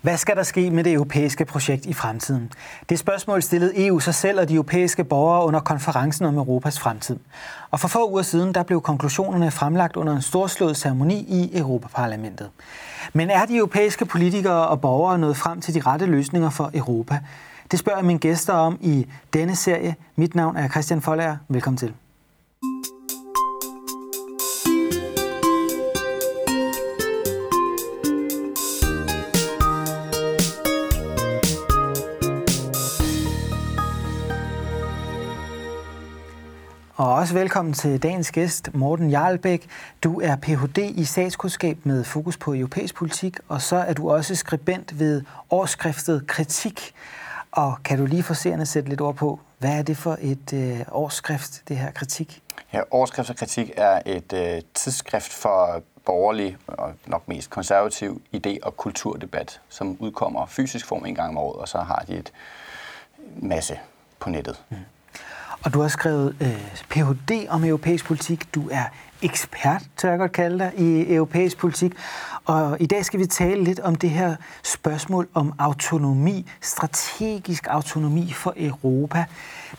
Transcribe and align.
Hvad 0.00 0.16
skal 0.16 0.36
der 0.36 0.42
ske 0.42 0.70
med 0.70 0.84
det 0.84 0.92
europæiske 0.92 1.44
projekt 1.44 1.86
i 1.86 1.92
fremtiden? 1.92 2.52
Det 2.88 2.98
spørgsmål 2.98 3.42
stillede 3.42 3.86
EU 3.86 4.00
sig 4.00 4.14
selv 4.14 4.40
og 4.40 4.48
de 4.48 4.54
europæiske 4.54 5.04
borgere 5.04 5.44
under 5.44 5.60
konferencen 5.60 6.26
om 6.26 6.36
Europas 6.36 6.80
fremtid. 6.80 7.16
Og 7.70 7.80
for 7.80 7.88
få 7.88 8.10
uger 8.10 8.22
siden 8.22 8.54
der 8.54 8.62
blev 8.62 8.80
konklusionerne 8.80 9.50
fremlagt 9.50 9.96
under 9.96 10.16
en 10.16 10.22
storslået 10.22 10.76
ceremoni 10.76 11.14
i 11.14 11.58
Europaparlamentet. 11.58 12.50
Men 13.12 13.30
er 13.30 13.44
de 13.44 13.56
europæiske 13.56 14.04
politikere 14.04 14.68
og 14.68 14.80
borgere 14.80 15.18
nået 15.18 15.36
frem 15.36 15.60
til 15.60 15.74
de 15.74 15.80
rette 15.80 16.06
løsninger 16.06 16.50
for 16.50 16.70
Europa? 16.74 17.18
Det 17.70 17.78
spørger 17.78 18.02
mine 18.02 18.18
gæster 18.18 18.52
om 18.52 18.78
i 18.80 19.06
denne 19.32 19.56
serie. 19.56 19.96
Mit 20.16 20.34
navn 20.34 20.56
er 20.56 20.68
Christian 20.68 21.02
Folager. 21.02 21.36
Velkommen 21.48 21.78
til. 21.78 21.94
Også 37.18 37.34
velkommen 37.34 37.74
til 37.74 38.02
dagens 38.02 38.30
gæst, 38.32 38.74
Morten 38.74 39.10
Jarlbæk. 39.10 39.68
Du 40.04 40.20
er 40.20 40.36
Ph.D. 40.36 40.78
i 40.78 41.04
statskundskab 41.04 41.78
med 41.84 42.04
fokus 42.04 42.36
på 42.36 42.54
europæisk 42.54 42.94
politik, 42.94 43.36
og 43.48 43.62
så 43.62 43.76
er 43.76 43.92
du 43.92 44.10
også 44.10 44.34
skribent 44.34 44.98
ved 44.98 45.22
årsskriftet 45.50 46.26
Kritik. 46.26 46.94
Og 47.50 47.78
kan 47.84 47.98
du 47.98 48.06
lige 48.06 48.22
for 48.22 48.34
seerne 48.34 48.66
sætte 48.66 48.88
lidt 48.88 49.00
ord 49.00 49.14
på, 49.14 49.40
hvad 49.58 49.78
er 49.78 49.82
det 49.82 49.96
for 49.96 50.18
et 50.20 50.52
øh, 50.52 50.80
årsskrift, 50.92 51.62
det 51.68 51.76
her 51.76 51.90
kritik? 51.90 52.42
Ja, 52.72 52.80
Årskrift 52.90 53.30
og 53.30 53.36
Kritik 53.36 53.70
er 53.76 54.02
et 54.06 54.32
øh, 54.32 54.62
tidsskrift 54.74 55.32
for 55.32 55.82
borgerlig 56.04 56.56
og 56.66 56.92
nok 57.06 57.28
mest 57.28 57.50
konservativ 57.50 58.22
idé- 58.36 58.58
og 58.62 58.76
kulturdebat, 58.76 59.60
som 59.68 59.96
udkommer 60.00 60.46
fysisk 60.46 60.86
form 60.86 61.06
en 61.06 61.14
gang 61.14 61.28
om 61.28 61.38
året, 61.38 61.56
og 61.60 61.68
så 61.68 61.78
har 61.78 62.04
de 62.08 62.14
et 62.14 62.32
masse 63.36 63.78
på 64.20 64.30
nettet. 64.30 64.64
Mm. 64.70 64.76
Og 65.64 65.74
du 65.74 65.80
har 65.80 65.88
skrevet 65.88 66.36
øh, 66.40 66.48
Ph.D. 66.88 67.46
om 67.48 67.64
europæisk 67.64 68.04
politik. 68.06 68.54
Du 68.54 68.68
er 68.70 68.84
ekspert, 69.22 69.82
tør 69.96 70.10
jeg 70.10 70.18
godt 70.18 70.32
kalde 70.32 70.58
dig, 70.58 70.72
i 70.76 71.14
europæisk 71.14 71.58
politik. 71.58 71.92
Og 72.44 72.76
i 72.80 72.86
dag 72.86 73.04
skal 73.04 73.20
vi 73.20 73.26
tale 73.26 73.64
lidt 73.64 73.80
om 73.80 73.94
det 73.94 74.10
her 74.10 74.36
spørgsmål 74.64 75.28
om 75.34 75.52
autonomi, 75.58 76.46
strategisk 76.60 77.66
autonomi 77.70 78.32
for 78.32 78.54
Europa. 78.56 79.24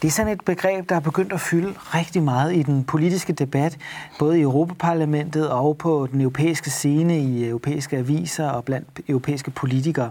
Det 0.01 0.07
er 0.07 0.11
sådan 0.11 0.31
et 0.31 0.41
begreb, 0.45 0.89
der 0.89 0.95
er 0.95 0.99
begyndt 0.99 1.33
at 1.33 1.41
fylde 1.41 1.73
rigtig 1.77 2.23
meget 2.23 2.55
i 2.55 2.63
den 2.63 2.83
politiske 2.83 3.33
debat, 3.33 3.77
både 4.19 4.39
i 4.39 4.41
Europaparlamentet 4.41 5.49
og 5.49 5.77
på 5.77 6.07
den 6.11 6.21
europæiske 6.21 6.69
scene, 6.69 7.19
i 7.19 7.47
europæiske 7.47 7.97
aviser 7.97 8.49
og 8.49 8.65
blandt 8.65 8.99
europæiske 9.07 9.51
politikere. 9.51 10.09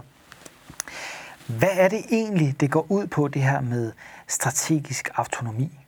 Hvad 1.57 1.69
er 1.71 1.87
det 1.87 2.05
egentlig, 2.11 2.55
det 2.59 2.71
går 2.71 2.85
ud 2.89 3.07
på, 3.07 3.27
det 3.27 3.41
her 3.41 3.61
med 3.61 3.91
strategisk 4.27 5.09
autonomi? 5.15 5.79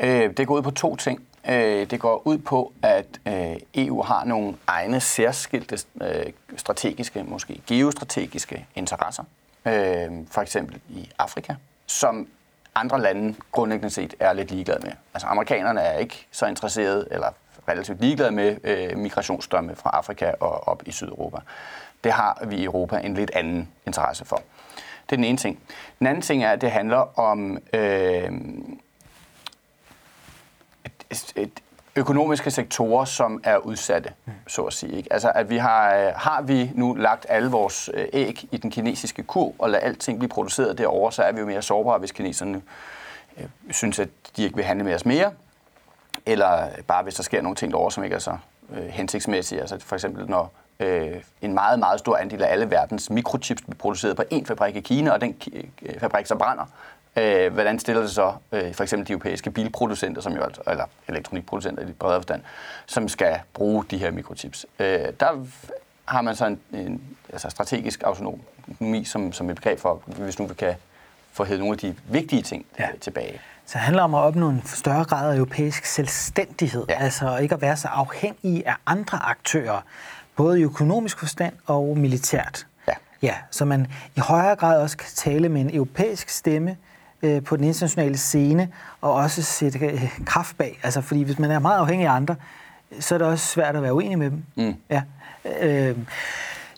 Øh, 0.00 0.36
det 0.36 0.46
går 0.46 0.54
ud 0.56 0.62
på 0.62 0.70
to 0.70 0.96
ting. 0.96 1.22
Øh, 1.48 1.90
det 1.90 2.00
går 2.00 2.22
ud 2.24 2.38
på, 2.38 2.72
at 2.82 3.06
øh, 3.26 3.56
EU 3.74 4.02
har 4.02 4.24
nogle 4.24 4.54
egne 4.66 5.00
særskilte 5.00 5.78
øh, 6.02 6.32
strategiske, 6.56 7.22
måske 7.22 7.62
geostrategiske 7.66 8.66
interesser. 8.74 9.24
Øh, 9.66 10.10
for 10.30 10.40
eksempel 10.40 10.80
i 10.88 11.10
Afrika, 11.18 11.54
som 11.86 12.28
andre 12.74 13.00
lande 13.00 13.34
grundlæggende 13.52 13.94
set 13.94 14.14
er 14.20 14.32
lidt 14.32 14.50
ligeglade 14.50 14.80
med. 14.82 14.92
Altså 15.14 15.26
amerikanerne 15.26 15.80
er 15.80 15.98
ikke 15.98 16.26
så 16.30 16.46
interesserede, 16.46 17.08
eller 17.10 17.28
relativt 17.68 18.00
ligeglade 18.00 18.30
med 18.30 18.56
øh, 18.64 18.98
migrationsstrømme 18.98 19.76
fra 19.76 19.90
Afrika 19.90 20.32
og 20.40 20.68
op 20.68 20.82
i 20.86 20.92
Sydeuropa. 20.92 21.38
Det 22.04 22.12
har 22.12 22.42
vi 22.46 22.56
i 22.56 22.64
Europa 22.64 22.98
en 22.98 23.14
lidt 23.14 23.30
anden 23.34 23.68
interesse 23.86 24.24
for. 24.24 24.42
Det 25.06 25.12
er 25.12 25.16
den 25.16 25.24
ene 25.24 25.38
ting. 25.38 25.58
Den 25.98 26.06
anden 26.06 26.22
ting 26.22 26.44
er, 26.44 26.50
at 26.50 26.60
det 26.60 26.70
handler 26.70 27.18
om 27.18 27.58
øh, 27.72 28.30
et, 31.10 31.32
et 31.36 31.50
økonomiske 31.96 32.50
sektorer, 32.50 33.04
som 33.04 33.40
er 33.44 33.56
udsatte, 33.56 34.12
så 34.46 34.62
at 34.62 34.72
sige. 34.72 34.96
Ikke? 34.96 35.12
Altså, 35.12 35.32
at 35.34 35.50
vi 35.50 35.56
har, 35.56 35.94
øh, 35.94 36.12
har 36.16 36.42
vi 36.42 36.70
nu 36.74 36.94
lagt 36.94 37.26
alle 37.28 37.50
vores 37.50 37.90
øh, 37.94 38.06
æg 38.12 38.48
i 38.52 38.56
den 38.56 38.70
kinesiske 38.70 39.22
kur 39.22 39.52
og 39.58 39.70
lader 39.70 39.84
alting 39.84 40.18
blive 40.18 40.28
produceret 40.28 40.78
derovre, 40.78 41.12
så 41.12 41.22
er 41.22 41.32
vi 41.32 41.40
jo 41.40 41.46
mere 41.46 41.62
sårbare, 41.62 41.98
hvis 41.98 42.12
kineserne 42.12 42.62
øh, 43.36 43.46
synes, 43.70 43.98
at 43.98 44.08
de 44.36 44.42
ikke 44.42 44.56
vil 44.56 44.64
handle 44.64 44.84
med 44.84 44.94
os 44.94 45.06
mere, 45.06 45.32
eller 46.26 46.68
bare 46.86 47.02
hvis 47.02 47.14
der 47.14 47.22
sker 47.22 47.42
nogle 47.42 47.56
ting 47.56 47.72
derovre, 47.72 47.92
som 47.92 48.04
ikke 48.04 48.14
er 48.14 48.20
så 48.20 48.36
øh, 48.70 48.86
hensigtsmæssige. 48.86 49.60
Altså 49.60 49.78
for 49.80 49.96
eksempel 49.96 50.30
når 50.30 50.52
øh, 50.80 51.22
en 51.42 51.54
meget, 51.54 51.78
meget 51.78 51.98
stor 51.98 52.16
andel 52.16 52.42
af 52.42 52.52
alle 52.52 52.70
verdens 52.70 53.10
mikrochips 53.10 53.62
bliver 53.62 53.76
produceret 53.76 54.16
på 54.16 54.22
én 54.32 54.44
fabrik 54.44 54.76
i 54.76 54.80
Kina, 54.80 55.10
og 55.10 55.20
den 55.20 55.36
øh, 55.82 56.00
fabrik 56.00 56.26
så 56.26 56.36
brænder. 56.36 56.64
Øh, 57.16 57.52
hvordan 57.52 57.78
stiller 57.78 58.02
det 58.02 58.10
så 58.10 58.32
øh, 58.52 58.74
for 58.74 58.82
eksempel 58.82 59.08
de 59.08 59.12
europæiske 59.12 59.50
bilproducenter, 59.50 60.22
som 60.22 60.32
jo 60.32 60.42
altså, 60.42 60.62
eller 60.66 60.84
elektronikproducenter 61.08 61.82
i 61.82 61.86
det 61.86 61.98
bredere 61.98 62.18
forstand, 62.18 62.42
som 62.86 63.08
skal 63.08 63.40
bruge 63.54 63.84
de 63.90 63.98
her 63.98 64.10
mikrochips? 64.10 64.66
Øh, 64.78 64.98
der 65.20 65.46
har 66.04 66.22
man 66.22 66.36
så 66.36 66.46
en, 66.46 66.60
en 66.72 67.02
altså 67.32 67.50
strategisk 67.50 68.02
autonomi 68.02 69.04
som, 69.04 69.32
som 69.32 69.50
et 69.50 69.56
begreb 69.56 69.78
for, 69.78 70.02
hvis 70.06 70.38
nu 70.38 70.46
vi 70.46 70.54
kan 70.54 70.74
få 71.32 71.44
hævet 71.44 71.60
nogle 71.60 71.72
af 71.72 71.78
de 71.78 71.96
vigtige 72.08 72.42
ting 72.42 72.66
ja. 72.78 72.88
tilbage. 73.00 73.40
Så 73.66 73.72
det 73.72 73.80
handler 73.80 74.02
om 74.02 74.14
at 74.14 74.20
opnå 74.20 74.48
en 74.48 74.62
større 74.64 75.04
grad 75.04 75.32
af 75.32 75.36
europæisk 75.36 75.84
selvstændighed, 75.84 76.84
ja. 76.88 76.94
altså 76.94 77.36
ikke 77.36 77.54
at 77.54 77.60
være 77.60 77.76
så 77.76 77.88
afhængig 77.88 78.66
af 78.66 78.74
andre 78.86 79.18
aktører, 79.18 79.80
både 80.36 80.60
i 80.60 80.62
økonomisk 80.62 81.18
forstand 81.18 81.54
og 81.66 81.98
militært. 81.98 82.66
Ja. 82.88 82.92
ja. 83.22 83.34
Så 83.50 83.64
man 83.64 83.86
i 84.16 84.20
højere 84.20 84.56
grad 84.56 84.80
også 84.82 84.96
kan 84.96 85.08
tale 85.14 85.48
med 85.48 85.60
en 85.60 85.74
europæisk 85.74 86.28
stemme 86.28 86.76
øh, 87.22 87.42
på 87.42 87.56
den 87.56 87.64
internationale 87.64 88.16
scene, 88.16 88.68
og 89.00 89.12
også 89.12 89.42
sætte 89.42 89.78
øh, 89.78 90.18
kraft 90.26 90.56
bag. 90.58 90.80
Altså, 90.82 91.00
fordi 91.00 91.22
hvis 91.22 91.38
man 91.38 91.50
er 91.50 91.58
meget 91.58 91.78
afhængig 91.78 92.08
af 92.08 92.12
andre, 92.12 92.36
så 93.00 93.14
er 93.14 93.18
det 93.18 93.26
også 93.26 93.46
svært 93.46 93.76
at 93.76 93.82
være 93.82 93.94
uenig 93.94 94.18
med 94.18 94.30
dem. 94.30 94.44
Mm. 94.56 94.74
Ja. 94.90 95.02
Øh, 95.60 95.96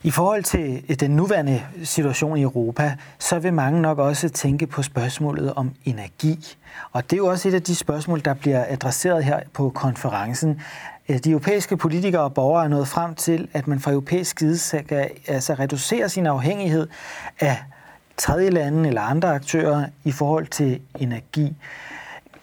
i 0.03 0.11
forhold 0.11 0.43
til 0.43 0.85
øh, 0.89 0.97
den 0.97 1.11
nuværende 1.11 1.63
situation 1.85 2.37
i 2.37 2.43
Europa, 2.43 2.97
så 3.19 3.39
vil 3.39 3.53
mange 3.53 3.83
nok 3.83 3.99
også 3.99 4.29
tænke 4.29 4.67
på 4.67 4.83
spørgsmålet 4.83 5.55
om 5.55 5.75
energi. 5.85 6.57
Og 6.93 7.05
det 7.05 7.13
er 7.13 7.17
jo 7.17 7.27
også 7.27 7.49
et 7.49 7.55
af 7.55 7.63
de 7.63 7.75
spørgsmål, 7.75 8.25
der 8.25 8.35
bliver 8.35 8.65
adresseret 8.69 9.25
her 9.25 9.41
på 9.53 9.71
konferencen. 9.71 10.61
Øh, 11.09 11.19
de 11.19 11.31
europæiske 11.31 11.77
politikere 11.77 12.23
og 12.23 12.35
borgere 12.35 12.65
er 12.65 12.69
nået 12.69 12.89
frem 12.89 13.15
til, 13.15 13.49
at 13.53 13.67
man 13.67 13.81
fra 13.81 13.91
europæisk 13.91 14.39
side 14.39 14.59
skal 14.59 15.11
altså 15.27 15.55
reducere 15.55 16.09
sin 16.09 16.27
afhængighed 16.27 16.89
af 17.41 17.63
tredje 18.17 18.51
lande 18.51 18.89
eller 18.89 19.03
andre 19.03 19.35
aktører 19.35 19.87
i 20.05 20.13
forhold 20.13 20.47
til 20.47 20.81
energi. 20.99 21.57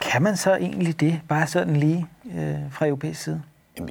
Kan 0.02 0.22
man 0.22 0.38
så 0.38 0.56
egentlig 0.56 1.00
det, 1.00 1.22
bare 1.28 1.48
sådan 1.48 1.76
lige 1.76 2.08
øh, 2.36 2.56
fra 2.72 2.86
europæisk 2.88 3.22
side? 3.22 3.42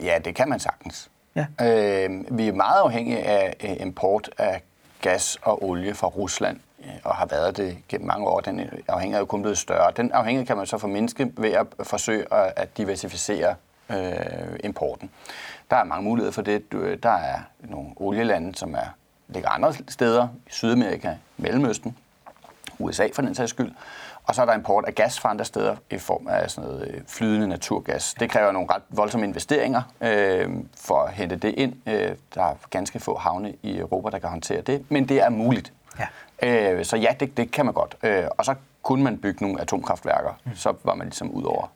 Ja, 0.02 0.18
det 0.24 0.34
kan 0.34 0.48
man 0.48 0.60
sagtens. 0.60 1.10
Ja. 1.36 1.46
Øh, 1.60 2.38
vi 2.38 2.48
er 2.48 2.52
meget 2.52 2.80
afhængige 2.80 3.18
af 3.18 3.56
øh, 3.64 3.86
import 3.86 4.30
af 4.38 4.62
gas 5.00 5.38
og 5.42 5.64
olie 5.64 5.94
fra 5.94 6.06
Rusland, 6.06 6.60
øh, 6.84 6.90
og 7.04 7.14
har 7.14 7.26
været 7.26 7.56
det 7.56 7.78
gennem 7.88 8.06
mange 8.06 8.26
år. 8.26 8.40
Den 8.40 8.60
øh, 8.60 8.72
afhængighed 8.88 9.16
er 9.16 9.20
jo 9.20 9.26
kun 9.26 9.42
blevet 9.42 9.58
større. 9.58 9.92
Den 9.96 10.12
afhængighed 10.12 10.46
kan 10.46 10.56
man 10.56 10.66
så 10.66 10.78
formindske 10.78 11.32
ved 11.36 11.50
at 11.50 11.66
forsøge 11.82 12.34
at 12.34 12.76
diversificere 12.76 13.54
øh, 13.90 14.58
importen. 14.64 15.10
Der 15.70 15.76
er 15.76 15.84
mange 15.84 16.04
muligheder 16.04 16.32
for 16.32 16.42
det. 16.42 16.72
Der 17.02 17.10
er 17.10 17.38
nogle 17.60 17.88
olielande, 17.96 18.54
som 18.54 18.74
er, 18.74 18.94
ligger 19.28 19.48
andre 19.48 19.74
steder, 19.88 20.28
i 20.46 20.50
Sydamerika, 20.50 21.14
Mellemøsten, 21.36 21.96
USA 22.84 23.08
for 23.14 23.22
den 23.22 23.34
sags 23.34 23.50
skyld. 23.50 23.72
Og 24.24 24.34
så 24.34 24.42
er 24.42 24.46
der 24.46 24.54
import 24.54 24.84
af 24.84 24.94
gas 24.94 25.20
fra 25.20 25.30
andre 25.30 25.44
steder 25.44 25.76
i 25.90 25.98
form 25.98 26.28
af 26.28 26.50
sådan 26.50 26.70
noget 26.70 26.88
øh, 26.88 27.00
flydende 27.08 27.48
naturgas. 27.48 28.14
Det 28.20 28.30
kræver 28.30 28.52
nogle 28.52 28.68
ret 28.70 28.82
voldsomme 28.88 29.26
investeringer 29.26 29.82
øh, 30.00 30.48
for 30.76 31.02
at 31.02 31.12
hente 31.12 31.36
det 31.36 31.54
ind. 31.56 31.74
Øh, 31.86 32.16
der 32.34 32.42
er 32.42 32.54
ganske 32.70 33.00
få 33.00 33.16
havne 33.16 33.54
i 33.62 33.78
Europa, 33.78 34.10
der 34.10 34.18
kan 34.18 34.28
håndtere 34.28 34.60
det, 34.60 34.84
men 34.88 35.08
det 35.08 35.22
er 35.22 35.28
muligt. 35.28 35.72
Ja. 35.98 36.72
Øh, 36.72 36.84
så 36.84 36.96
ja, 36.96 37.14
det, 37.20 37.36
det 37.36 37.50
kan 37.50 37.64
man 37.64 37.74
godt. 37.74 37.96
Øh, 38.02 38.24
og 38.38 38.44
så 38.44 38.54
kunne 38.82 39.04
man 39.04 39.18
bygge 39.18 39.44
nogle 39.44 39.60
atomkraftværker, 39.60 40.40
mm. 40.44 40.54
så 40.54 40.74
var 40.84 40.94
man 40.94 41.06
ligesom 41.06 41.30
ud 41.30 41.42
over 41.42 41.66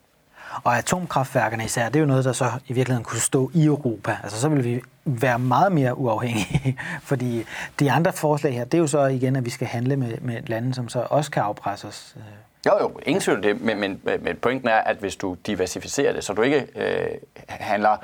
og 0.64 0.78
atomkraftværkerne 0.78 1.64
især, 1.64 1.88
det 1.88 1.96
er 1.96 2.00
jo 2.00 2.06
noget, 2.06 2.24
der 2.24 2.32
så 2.32 2.50
i 2.68 2.72
virkeligheden 2.72 3.04
kunne 3.04 3.20
stå 3.20 3.50
i 3.54 3.64
Europa. 3.64 4.16
Altså 4.22 4.40
så 4.40 4.48
vil 4.48 4.64
vi 4.64 4.80
være 5.04 5.38
meget 5.38 5.72
mere 5.72 5.98
uafhængige, 5.98 6.78
fordi 7.02 7.46
de 7.80 7.92
andre 7.92 8.12
forslag 8.12 8.54
her, 8.54 8.64
det 8.64 8.74
er 8.74 8.78
jo 8.78 8.86
så 8.86 9.04
igen, 9.04 9.36
at 9.36 9.44
vi 9.44 9.50
skal 9.50 9.66
handle 9.66 9.96
med, 9.96 10.18
med 10.20 10.42
lande, 10.46 10.74
som 10.74 10.88
så 10.88 11.06
også 11.10 11.30
kan 11.30 11.42
afpresse 11.42 11.86
os. 11.86 12.16
Jo, 12.66 12.72
jo, 12.80 13.00
ingen 13.06 13.20
tvivl 13.20 13.42
det, 13.42 13.60
men, 13.60 13.80
men, 13.80 14.00
men 14.20 14.36
pointen 14.36 14.68
er, 14.68 14.76
at 14.76 14.96
hvis 14.96 15.16
du 15.16 15.36
diversificerer 15.46 16.12
det, 16.12 16.24
så 16.24 16.32
du 16.32 16.42
ikke 16.42 16.66
øh, 16.76 17.08
handler 17.48 17.96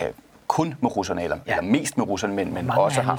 ja. 0.00 0.06
øh, 0.06 0.12
kun 0.50 0.74
med 0.80 0.96
russerne, 0.96 1.22
eller, 1.22 1.36
ja. 1.46 1.58
eller 1.58 1.70
mest 1.70 1.98
med 1.98 2.08
russerne, 2.08 2.34
men, 2.34 2.54
men 2.54 2.66
Mange 2.66 2.82
også 2.82 3.02
har... 3.02 3.12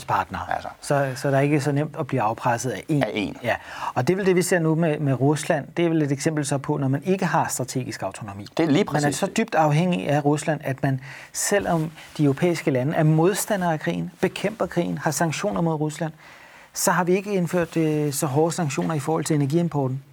Altså. 0.50 0.70
Så, 0.82 1.12
så 1.16 1.32
der 1.32 1.38
er 1.38 1.42
ikke 1.42 1.62
så 1.62 1.72
nemt 1.72 1.96
at 2.00 2.08
blive 2.08 2.22
afpresset 2.22 2.72
af 2.72 2.84
en. 2.88 3.04
Af 3.04 3.12
en. 3.14 3.38
Ja. 3.44 3.56
Og 3.94 4.08
det 4.08 4.14
er 4.14 4.18
vel 4.18 4.26
det, 4.26 4.36
vi 4.36 4.42
ser 4.42 4.60
nu 4.60 4.76
med, 4.76 5.00
med 5.00 5.14
Rusland. 5.22 5.68
Det 5.78 5.86
er 5.86 5.90
vel 5.90 6.02
et 6.02 6.12
eksempel 6.12 6.46
så 6.46 6.58
på, 6.58 6.78
når 6.78 6.88
man 6.88 7.04
ikke 7.06 7.26
har 7.26 7.48
strategisk 7.48 8.04
autonomi. 8.04 8.48
Det 8.58 8.64
er 8.64 8.72
lige 8.72 8.86
præcis. 8.86 9.04
Man 9.04 9.10
er 9.10 9.16
så 9.16 9.26
dybt 9.38 9.56
afhængig 9.56 10.10
af 10.10 10.26
Rusland, 10.26 10.62
at 10.64 10.84
man, 10.84 11.00
selvom 11.34 11.92
de 12.18 12.24
europæiske 12.24 12.72
lande 12.72 12.96
er 12.96 13.04
modstandere 13.04 13.74
af 13.74 13.80
krigen, 13.80 14.12
bekæmper 14.22 14.66
krigen, 14.66 14.98
har 14.98 15.12
sanktioner 15.12 15.62
mod 15.62 15.74
Rusland, 15.74 16.12
så 16.74 16.92
har 16.92 17.04
vi 17.04 17.16
ikke 17.16 17.34
indført 17.34 17.78
øh, 17.78 18.14
så 18.14 18.26
hårde 18.26 18.52
sanktioner 18.52 18.96
i 18.96 19.00
forhold 19.00 19.26
til 19.26 19.36
energiimporten. 19.36 20.04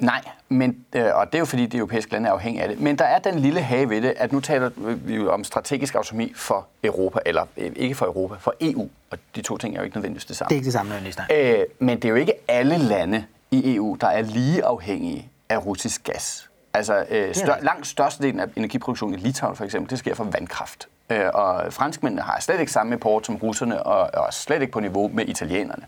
Nej, 0.00 0.20
men, 0.48 0.84
øh, 0.92 1.04
og 1.14 1.26
det 1.26 1.34
er 1.34 1.38
jo 1.38 1.44
fordi, 1.44 1.66
de 1.66 1.76
europæiske 1.76 2.12
lande 2.12 2.28
er 2.28 2.32
afhængige 2.32 2.62
af 2.62 2.68
det. 2.68 2.80
Men 2.80 2.98
der 2.98 3.04
er 3.04 3.18
den 3.18 3.38
lille 3.38 3.60
have 3.60 3.90
ved 3.90 4.02
det, 4.02 4.14
at 4.16 4.32
nu 4.32 4.40
taler 4.40 4.70
vi 4.94 5.14
jo 5.14 5.32
om 5.32 5.44
strategisk 5.44 5.94
autonomi 5.94 6.32
for 6.36 6.66
Europa, 6.84 7.18
eller 7.26 7.46
øh, 7.56 7.72
ikke 7.76 7.94
for 7.94 8.06
Europa, 8.06 8.34
for 8.38 8.54
EU. 8.60 8.88
Og 9.10 9.18
de 9.36 9.42
to 9.42 9.58
ting 9.58 9.74
er 9.74 9.78
jo 9.78 9.84
ikke 9.84 9.96
nødvendigvis 9.96 10.24
det 10.24 10.36
samme. 10.36 10.48
Det 10.48 10.54
er 10.54 10.56
ikke 10.56 10.64
det 10.64 10.72
samme, 10.72 10.88
nødvendigvis, 10.88 11.18
øh, 11.32 11.64
Men 11.78 11.96
det 11.96 12.04
er 12.04 12.08
jo 12.08 12.14
ikke 12.14 12.32
alle 12.48 12.78
lande 12.78 13.24
i 13.50 13.74
EU, 13.74 13.96
der 14.00 14.06
er 14.06 14.22
lige 14.22 14.64
afhængige 14.64 15.28
af 15.48 15.66
russisk 15.66 16.04
gas. 16.04 16.50
Altså 16.74 17.04
øh, 17.10 17.34
stør, 17.34 17.54
langt 17.62 17.86
størstedelen 17.86 18.40
af 18.40 18.46
energiproduktionen 18.56 19.18
i 19.18 19.22
Litauen 19.22 19.56
for 19.56 19.64
eksempel, 19.64 19.90
det 19.90 19.98
sker 19.98 20.14
fra 20.14 20.24
vandkraft. 20.24 20.88
Øh, 21.10 21.30
og 21.34 21.72
franskmændene 21.72 22.22
har 22.22 22.40
slet 22.40 22.60
ikke 22.60 22.72
samme 22.72 22.92
import 22.92 23.26
som 23.26 23.36
russerne, 23.36 23.82
og, 23.82 24.24
og 24.24 24.34
slet 24.34 24.60
ikke 24.60 24.72
på 24.72 24.80
niveau 24.80 25.10
med 25.14 25.26
italienerne. 25.28 25.82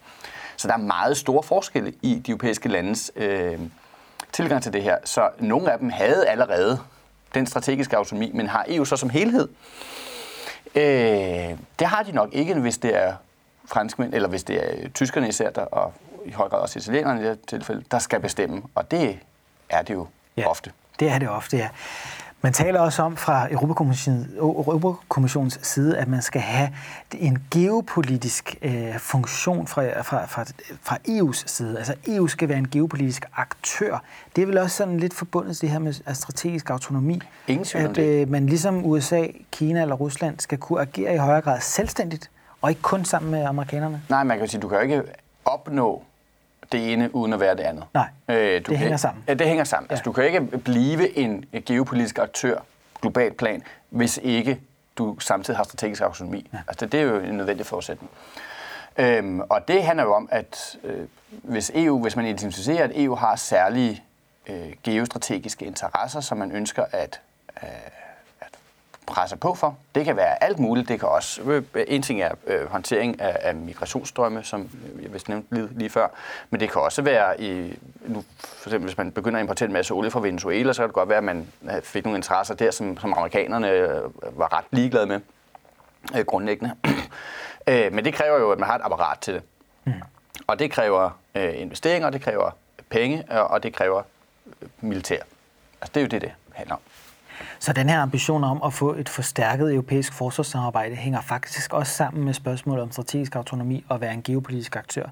Så 0.56 0.68
der 0.68 0.74
er 0.74 0.78
meget 0.78 1.16
store 1.16 1.42
forskelle 1.42 1.92
i 2.02 2.14
de 2.26 2.30
europæiske 2.30 2.68
landes 2.68 3.12
øh, 3.16 3.58
tilgang 4.32 4.62
til 4.62 4.72
det 4.72 4.82
her. 4.82 4.96
Så 5.04 5.30
nogle 5.38 5.72
af 5.72 5.78
dem 5.78 5.90
havde 5.90 6.28
allerede 6.28 6.80
den 7.34 7.46
strategiske 7.46 7.96
autonomi, 7.96 8.30
men 8.34 8.46
har 8.46 8.64
EU 8.68 8.84
så 8.84 8.96
som 8.96 9.10
helhed? 9.10 9.48
Øh, 10.74 11.58
det 11.78 11.86
har 11.86 12.02
de 12.02 12.12
nok 12.12 12.28
ikke, 12.32 12.54
hvis 12.54 12.78
det 12.78 12.96
er 12.96 13.14
franskmænd, 13.66 14.14
eller 14.14 14.28
hvis 14.28 14.44
det 14.44 14.84
er 14.84 14.88
tyskerne 14.88 15.28
især, 15.28 15.50
der, 15.50 15.62
og 15.62 15.92
i 16.24 16.30
høj 16.30 16.48
grad 16.48 16.60
også 16.60 16.78
italienerne 16.78 17.20
i 17.20 17.22
det 17.22 17.30
her 17.30 17.36
tilfælde, 17.48 17.84
der 17.90 17.98
skal 17.98 18.20
bestemme. 18.20 18.62
Og 18.74 18.90
det 18.90 19.18
er 19.68 19.82
det 19.82 19.94
jo 19.94 20.06
ja, 20.36 20.48
ofte. 20.48 20.72
det 21.00 21.08
er 21.08 21.18
det 21.18 21.28
ofte, 21.28 21.56
ja. 21.56 21.68
Man 22.44 22.52
taler 22.52 22.80
også 22.80 23.02
om 23.02 23.16
fra 23.16 23.52
Europakommissionens 23.52 25.58
side, 25.62 25.98
at 25.98 26.08
man 26.08 26.22
skal 26.22 26.40
have 26.40 26.68
en 27.12 27.38
geopolitisk 27.50 28.56
øh, 28.62 28.98
funktion 28.98 29.66
fra, 29.66 30.02
fra, 30.02 30.26
fra, 30.26 30.44
fra 30.82 30.98
EU's 31.08 31.42
side. 31.46 31.78
Altså 31.78 31.94
EU 32.06 32.26
skal 32.26 32.48
være 32.48 32.58
en 32.58 32.68
geopolitisk 32.68 33.24
aktør. 33.36 34.02
Det 34.36 34.42
er 34.42 34.46
vel 34.46 34.58
også 34.58 34.76
sådan 34.76 35.00
lidt 35.00 35.14
forbundet 35.14 35.56
til 35.56 35.62
det 35.62 35.70
her 35.70 35.78
med 35.78 36.14
strategisk 36.14 36.70
autonomi. 36.70 37.20
Ingen 37.46 37.86
at 37.86 37.98
øh, 37.98 38.30
man 38.30 38.46
ligesom 38.46 38.86
USA, 38.86 39.26
Kina 39.50 39.82
eller 39.82 39.94
Rusland 39.94 40.38
skal 40.38 40.58
kunne 40.58 40.80
agere 40.80 41.14
i 41.14 41.18
højere 41.18 41.40
grad 41.40 41.60
selvstændigt, 41.60 42.30
og 42.62 42.70
ikke 42.70 42.82
kun 42.82 43.04
sammen 43.04 43.30
med 43.30 43.44
amerikanerne. 43.44 44.02
Nej, 44.08 44.24
man 44.24 44.38
kan 44.38 44.48
sige, 44.48 44.60
du 44.60 44.68
kan 44.68 44.78
jo 44.78 44.82
ikke 44.82 45.02
opnå 45.44 46.02
det 46.72 46.92
ene 46.92 47.14
uden 47.14 47.32
at 47.32 47.40
være 47.40 47.56
det 47.56 47.62
andet. 47.62 47.84
Nej, 47.94 48.08
øh, 48.28 48.36
du 48.36 48.54
det 48.54 48.64
kan, 48.64 48.76
hænger 48.76 48.96
sammen. 48.96 49.24
Ja, 49.28 49.34
det 49.34 49.46
hænger 49.46 49.64
sammen. 49.64 49.90
Altså, 49.90 49.92
ja. 49.92 49.94
Altså, 49.94 50.04
du 50.04 50.12
kan 50.12 50.24
ikke 50.24 50.58
blive 50.58 51.18
en 51.18 51.44
geopolitisk 51.66 52.18
aktør, 52.18 52.58
globalt 53.00 53.36
plan, 53.36 53.62
hvis 53.90 54.20
ikke 54.22 54.60
du 54.98 55.18
samtidig 55.18 55.56
har 55.56 55.64
strategisk 55.64 56.02
autonomi. 56.02 56.50
Ja. 56.52 56.58
Altså, 56.68 56.86
det 56.86 57.00
er 57.00 57.04
jo 57.04 57.18
en 57.18 57.34
nødvendig 57.34 57.66
forudsætning. 57.66 58.10
Øhm, 58.98 59.40
og 59.40 59.68
det 59.68 59.84
handler 59.84 60.04
jo 60.04 60.14
om, 60.14 60.28
at 60.32 60.76
øh, 60.84 61.06
hvis 61.30 61.70
EU, 61.74 62.02
hvis 62.02 62.16
man 62.16 62.26
identificerer, 62.26 62.84
at 62.84 62.90
EU 62.94 63.14
har 63.14 63.36
særlige 63.36 64.02
øh, 64.46 64.72
geostrategiske 64.82 65.64
interesser, 65.64 66.20
som 66.20 66.38
man 66.38 66.52
ønsker 66.52 66.84
at 66.92 67.20
øh, 67.62 67.68
presser 69.12 69.36
på 69.36 69.54
for. 69.54 69.76
Det 69.94 70.04
kan 70.04 70.16
være 70.16 70.44
alt 70.44 70.58
muligt. 70.58 70.88
Det 70.88 71.00
kan 71.00 71.08
også, 71.08 71.42
øh, 71.42 71.62
en 71.88 72.02
ting 72.02 72.20
er 72.20 72.30
øh, 72.46 72.70
håndtering 72.70 73.20
af, 73.20 73.38
af 73.40 73.54
migrationsstrømme, 73.54 74.42
som 74.42 74.70
jeg 75.02 75.14
vist 75.14 75.28
nævnte 75.28 75.54
lige, 75.54 75.68
lige 75.72 75.90
før, 75.90 76.08
men 76.50 76.60
det 76.60 76.70
kan 76.70 76.82
også 76.82 77.02
være, 77.02 77.40
i, 77.40 77.78
nu, 78.06 78.24
for 78.38 78.68
eksempel 78.68 78.88
hvis 78.88 78.98
man 78.98 79.12
begynder 79.12 79.38
at 79.38 79.42
importere 79.42 79.66
en 79.66 79.72
masse 79.72 79.94
olie 79.94 80.10
fra 80.10 80.20
Venezuela, 80.20 80.72
så 80.72 80.82
kan 80.82 80.88
det 80.88 80.94
godt 80.94 81.08
være, 81.08 81.18
at 81.18 81.24
man 81.24 81.52
fik 81.82 82.04
nogle 82.04 82.16
interesser 82.16 82.54
der, 82.54 82.70
som, 82.70 82.98
som 82.98 83.12
amerikanerne 83.12 83.70
øh, 83.70 84.38
var 84.38 84.58
ret 84.58 84.64
ligeglade 84.70 85.06
med, 85.06 85.20
øh, 86.16 86.24
grundlæggende. 86.24 86.74
øh, 87.68 87.92
men 87.92 88.04
det 88.04 88.14
kræver 88.14 88.38
jo, 88.38 88.50
at 88.50 88.58
man 88.58 88.68
har 88.68 88.76
et 88.76 88.82
apparat 88.84 89.18
til 89.18 89.34
det. 89.34 89.42
Mm. 89.84 89.92
Og 90.46 90.58
det 90.58 90.70
kræver 90.70 91.10
øh, 91.34 91.60
investeringer, 91.60 92.10
det 92.10 92.22
kræver 92.22 92.50
penge, 92.90 93.24
og 93.30 93.62
det 93.62 93.74
kræver 93.74 94.02
militær. 94.80 95.18
Altså 95.80 95.92
det 95.94 95.96
er 95.96 96.00
jo 96.00 96.08
det, 96.08 96.20
det 96.20 96.32
handler 96.52 96.74
om. 96.74 96.80
Så 97.58 97.72
den 97.72 97.88
her 97.88 98.00
ambition 98.00 98.44
om 98.44 98.62
at 98.64 98.72
få 98.72 98.94
et 98.94 99.08
forstærket 99.08 99.72
europæisk 99.72 100.12
forsvarssamarbejde 100.12 100.94
hænger 100.94 101.20
faktisk 101.20 101.72
også 101.72 101.92
sammen 101.92 102.24
med 102.24 102.34
spørgsmålet 102.34 102.82
om 102.82 102.92
strategisk 102.92 103.36
autonomi 103.36 103.84
og 103.88 104.00
være 104.00 104.12
en 104.12 104.22
geopolitisk 104.22 104.76
aktør. 104.76 105.06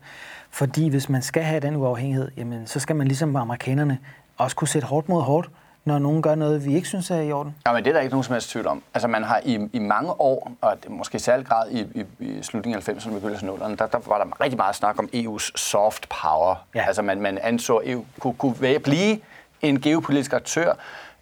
Fordi 0.50 0.88
hvis 0.88 1.08
man 1.08 1.22
skal 1.22 1.42
have 1.42 1.60
den 1.60 1.76
uafhængighed, 1.76 2.30
jamen, 2.36 2.66
så 2.66 2.80
skal 2.80 2.96
man 2.96 3.06
ligesom 3.06 3.36
amerikanerne 3.36 3.98
også 4.38 4.56
kunne 4.56 4.68
sætte 4.68 4.88
hårdt 4.88 5.08
mod 5.08 5.22
hårdt, 5.22 5.50
når 5.84 5.98
nogen 5.98 6.22
gør 6.22 6.34
noget, 6.34 6.64
vi 6.64 6.74
ikke 6.74 6.88
synes 6.88 7.10
er 7.10 7.20
i 7.20 7.32
orden? 7.32 7.54
Ja, 7.66 7.72
men 7.72 7.84
det 7.84 7.90
er 7.90 7.94
der 7.94 8.00
ikke 8.00 8.12
nogen 8.12 8.24
som 8.24 8.32
helst 8.32 8.50
tvivl 8.50 8.66
om. 8.66 8.82
Altså 8.94 9.08
man 9.08 9.24
har 9.24 9.40
i, 9.44 9.68
i 9.72 9.78
mange 9.78 10.20
år, 10.20 10.52
og 10.60 10.76
måske 10.88 11.16
i 11.16 11.18
særlig 11.18 11.46
grad 11.46 11.70
i, 11.70 11.80
i, 11.80 12.04
i 12.18 12.42
slutningen 12.42 12.82
af 12.86 12.92
90'erne 12.92 13.08
og 13.08 13.14
begyndelsen 13.14 13.48
af 13.48 13.52
0'erne, 13.52 13.74
der, 13.76 13.86
der 13.86 13.98
var 14.06 14.24
der 14.24 14.40
rigtig 14.40 14.56
meget 14.56 14.76
snak 14.76 14.98
om 14.98 15.08
EU's 15.14 15.50
soft 15.56 16.08
power. 16.08 16.54
Ja. 16.74 16.84
Altså 16.86 17.02
man, 17.02 17.20
man 17.20 17.38
anså, 17.42 17.76
at 17.76 17.90
EU 17.90 18.04
kunne, 18.18 18.34
kunne 18.34 18.54
blive 18.82 19.20
en 19.62 19.80
geopolitisk 19.80 20.32
aktør, 20.32 20.72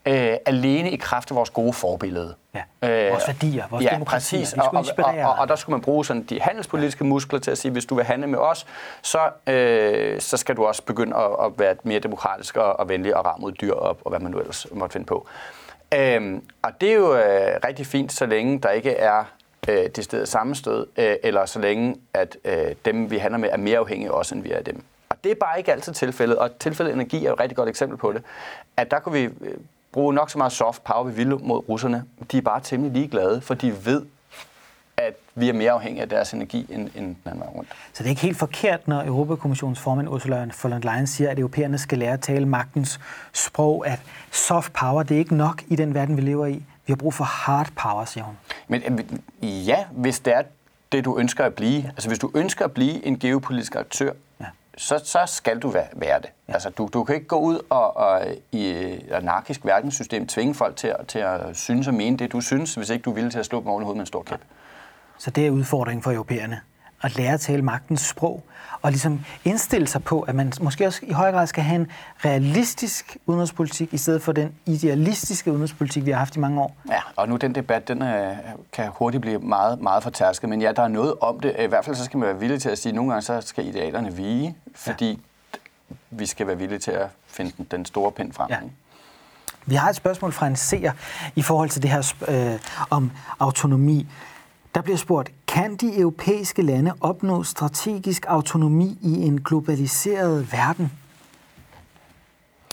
øh, 0.09 0.37
alene 0.47 0.91
i 0.91 0.97
kraft 0.97 1.31
af 1.31 1.37
vores 1.37 1.51
gode 1.51 1.73
forbillede. 1.73 2.35
Ja. 2.55 2.61
Øh, 2.83 3.13
vores 3.13 3.27
værdier, 3.27 3.65
vores 3.71 3.85
ja, 3.85 3.91
demokratier. 3.95 4.41
Præcis. 4.41 4.53
Og, 4.53 4.85
og, 5.05 5.15
og, 5.25 5.39
og 5.39 5.49
der 5.49 5.57
skulle 5.57 5.75
man 5.75 5.81
bruge 5.81 6.05
sådan 6.05 6.23
de 6.23 6.41
handelspolitiske 6.41 7.05
muskler 7.05 7.39
til 7.39 7.51
at 7.51 7.59
sige, 7.59 7.73
hvis 7.73 7.85
du 7.85 7.95
vil 7.95 8.05
handle 8.05 8.27
med 8.27 8.39
os, 8.39 8.67
så, 9.03 9.31
øh, 9.47 10.21
så 10.21 10.37
skal 10.37 10.57
du 10.57 10.67
også 10.67 10.83
begynde 10.83 11.17
at, 11.17 11.47
at 11.47 11.53
være 11.59 11.75
mere 11.83 11.99
demokratisk 11.99 12.57
og, 12.57 12.81
og 12.81 12.89
venlig 12.89 13.17
og 13.17 13.25
ram 13.25 13.41
mod 13.41 13.53
dyr 13.53 13.73
og, 13.73 13.99
og 14.05 14.11
hvad 14.11 14.21
man 14.21 14.33
nu 14.33 14.39
ellers 14.39 14.67
måtte 14.73 14.93
finde 14.93 15.07
på. 15.07 15.27
Øhm, 15.95 16.43
og 16.63 16.71
det 16.81 16.89
er 16.89 16.95
jo 16.95 17.15
øh, 17.15 17.61
rigtig 17.65 17.87
fint, 17.87 18.13
så 18.13 18.27
længe 18.27 18.59
der 18.59 18.71
ikke 18.71 18.91
er 18.91 19.25
øh, 19.69 19.87
det 19.97 20.05
sted 20.05 20.27
sammenstød, 20.27 20.87
øh, 20.97 21.17
eller 21.23 21.47
så 21.47 21.59
længe 21.59 21.97
at 22.15 22.37
øh, 22.45 22.75
dem, 22.85 23.11
vi 23.11 23.19
handler 23.19 23.39
med, 23.39 23.49
er 23.53 23.57
mere 23.57 23.79
afhængige 23.79 24.13
også, 24.13 24.35
end 24.35 24.43
vi 24.43 24.53
er 24.53 24.57
af 24.57 24.65
dem. 24.65 24.85
Og 25.09 25.17
det 25.25 25.33
er 25.33 25.37
bare 25.41 25.59
ikke 25.59 25.73
altid 25.73 25.93
tilfældet, 25.93 26.39
og 26.39 26.59
tilfældet 26.59 26.95
energi 26.95 27.27
er 27.27 27.33
et 27.33 27.41
rigtig 27.41 27.57
godt 27.57 27.69
eksempel 27.69 27.99
på 27.99 28.13
det. 28.13 28.23
At 28.77 28.91
der 28.91 28.99
kunne 28.99 29.13
vi 29.13 29.25
øh, 29.25 29.55
bruge 29.99 30.15
nok 30.15 30.31
så 30.31 30.39
meget 30.39 30.53
soft 30.53 30.85
power, 30.85 31.05
vi 31.05 31.13
vil 31.13 31.29
mod 31.29 31.69
russerne. 31.69 32.05
De 32.33 32.39
er 32.39 32.43
bare 32.43 32.61
temmelig 32.61 32.93
ligeglade, 32.93 33.41
for 33.41 33.55
de 33.55 33.85
ved, 33.85 34.03
at 34.97 35.15
vi 35.35 35.49
er 35.49 35.53
mere 35.53 35.71
afhængige 35.71 36.03
af 36.03 36.09
deres 36.09 36.33
energi 36.33 36.67
end, 36.71 36.83
end 36.83 36.93
den 36.95 37.17
anden 37.27 37.41
vej 37.41 37.49
rundt. 37.49 37.69
Så 37.93 38.03
det 38.03 38.05
er 38.05 38.11
ikke 38.11 38.23
helt 38.23 38.37
forkert, 38.37 38.89
når 38.89 39.05
Europakommissionens 39.05 39.81
formand 39.81 40.09
Ursula 40.09 40.49
von 40.63 40.73
der 40.73 40.79
Leyen 40.79 41.07
siger, 41.07 41.31
at 41.31 41.39
europæerne 41.39 41.79
skal 41.79 41.99
lære 41.99 42.13
at 42.13 42.21
tale 42.21 42.47
magtens 42.47 43.01
sprog, 43.33 43.87
at 43.87 44.01
soft 44.33 44.73
power, 44.73 45.03
det 45.03 45.15
er 45.15 45.19
ikke 45.19 45.37
nok 45.37 45.63
i 45.69 45.77
den 45.77 45.95
verden, 45.95 46.17
vi 46.17 46.23
lever 46.23 46.47
i. 46.47 46.55
Vi 46.55 46.93
har 46.93 46.97
brug 46.97 47.15
for 47.15 47.25
hard 47.25 47.69
power, 47.77 48.05
siger 48.05 48.25
hun. 48.25 48.37
Men 48.69 49.11
ja, 49.43 49.85
hvis 49.91 50.21
det 50.21 50.35
er 50.35 50.43
det, 50.93 51.05
du 51.05 51.19
ønsker 51.19 51.45
at 51.45 51.55
blive. 51.55 51.85
Altså 51.85 52.09
hvis 52.09 52.19
du 52.19 52.31
ønsker 52.35 52.65
at 52.65 52.73
blive 52.73 53.07
en 53.07 53.19
geopolitisk 53.19 53.77
aktør, 53.77 54.13
ja 54.41 54.47
så, 54.79 55.01
så 55.05 55.19
skal 55.27 55.59
du 55.59 55.69
være, 55.69 55.87
være 55.93 56.21
det. 56.21 56.31
Ja. 56.49 56.53
Altså, 56.53 56.71
du, 56.71 56.89
du 56.93 57.05
kan 57.05 57.15
ikke 57.15 57.27
gå 57.27 57.39
ud 57.39 57.61
og, 57.71 57.97
og 57.97 58.27
i 58.53 58.67
et 58.67 59.13
anarkisk 59.13 59.65
verdenssystem 59.65 60.27
tvinge 60.27 60.55
folk 60.55 60.77
til, 60.77 60.95
til 61.09 61.19
at 61.19 61.57
synes 61.57 61.89
og 61.89 61.95
mene 61.95 62.17
det, 62.17 62.33
du 62.33 62.41
synes, 62.41 62.75
hvis 62.75 62.91
ikke 62.91 63.03
du 63.03 63.13
vil 63.13 63.31
til 63.31 63.39
at 63.39 63.47
slå 63.47 63.61
dem 63.61 63.69
oven 63.69 63.83
i 63.83 63.85
hovedet 63.85 63.97
med 63.97 64.03
en 64.03 64.07
stor 64.07 64.23
kæp. 64.23 64.41
Så 65.19 65.31
det 65.31 65.47
er 65.47 65.51
udfordringen 65.51 66.03
for 66.03 66.13
europæerne 66.13 66.61
at 67.03 67.17
lære 67.17 67.35
at 67.35 67.41
tale 67.41 67.63
magtens 67.63 68.01
sprog, 68.01 68.45
og 68.83 68.91
ligesom 68.91 69.21
indstille 69.45 69.87
sig 69.87 70.05
på, 70.05 70.21
at 70.21 70.35
man 70.35 70.53
måske 70.61 70.87
også 70.87 71.01
i 71.03 71.13
høj 71.13 71.33
grad 71.33 71.47
skal 71.47 71.65
have 71.65 71.81
en 71.81 71.87
realistisk 72.25 73.17
udenrigspolitik, 73.27 73.95
i 73.95 73.99
stedet 73.99 74.23
for 74.23 74.33
den 74.33 74.55
idealistiske 74.67 75.53
udenrigspolitik, 75.53 76.07
vi 76.07 76.11
har 76.11 76.19
haft 76.19 76.37
i 76.37 76.39
mange 76.39 76.61
år. 76.61 76.77
Ja, 76.91 77.01
og 77.17 77.29
nu 77.29 77.37
den 77.37 77.55
debat, 77.55 77.89
den 77.89 78.03
er, 78.03 78.37
kan 78.73 78.91
hurtigt 78.95 79.21
blive 79.21 79.39
meget, 79.39 79.81
meget 79.81 80.03
fortærsket, 80.03 80.49
men 80.49 80.61
ja, 80.61 80.73
der 80.73 80.83
er 80.83 80.89
noget 80.89 81.15
om 81.21 81.41
det. 81.41 81.57
I 81.59 81.67
hvert 81.67 81.85
fald 81.85 81.97
så 81.97 82.05
skal 82.05 82.19
man 82.19 82.29
være 82.29 82.39
villig 82.39 82.63
til 82.63 82.69
at 82.69 82.79
sige, 82.79 82.91
at 82.91 82.95
nogle 82.97 83.11
gange 83.11 83.23
så 83.23 83.41
skal 83.41 83.67
idealerne 83.67 84.15
vige, 84.17 84.57
fordi 84.75 85.11
ja. 85.11 85.57
vi 86.11 86.27
skal 86.27 86.47
være 86.47 86.59
villige 86.59 86.79
til 86.79 86.91
at 86.91 87.09
finde 87.27 87.53
den, 87.57 87.67
den 87.71 87.85
store 87.85 88.13
pind 88.13 88.33
frem. 88.33 88.51
Ja. 88.51 88.59
Vi 89.67 89.75
har 89.75 89.89
et 89.91 89.97
spørgsmål 89.97 90.33
fra 90.33 90.47
en 90.47 90.57
seer 90.57 90.93
i 91.37 91.43
forhold 91.43 91.69
til 91.69 91.83
det 91.83 91.91
her 91.91 92.13
øh, 92.29 92.59
om 92.91 93.11
autonomi. 93.39 94.07
Der 94.79 94.83
bliver 94.83 94.97
spurgt, 94.97 95.33
kan 95.49 95.77
de 95.77 96.01
europæiske 96.01 96.63
lande 96.63 96.93
opnå 97.01 97.43
strategisk 97.43 98.25
autonomi 98.29 98.99
i 99.03 99.27
en 99.27 99.41
globaliseret 99.43 100.53
verden? 100.53 100.93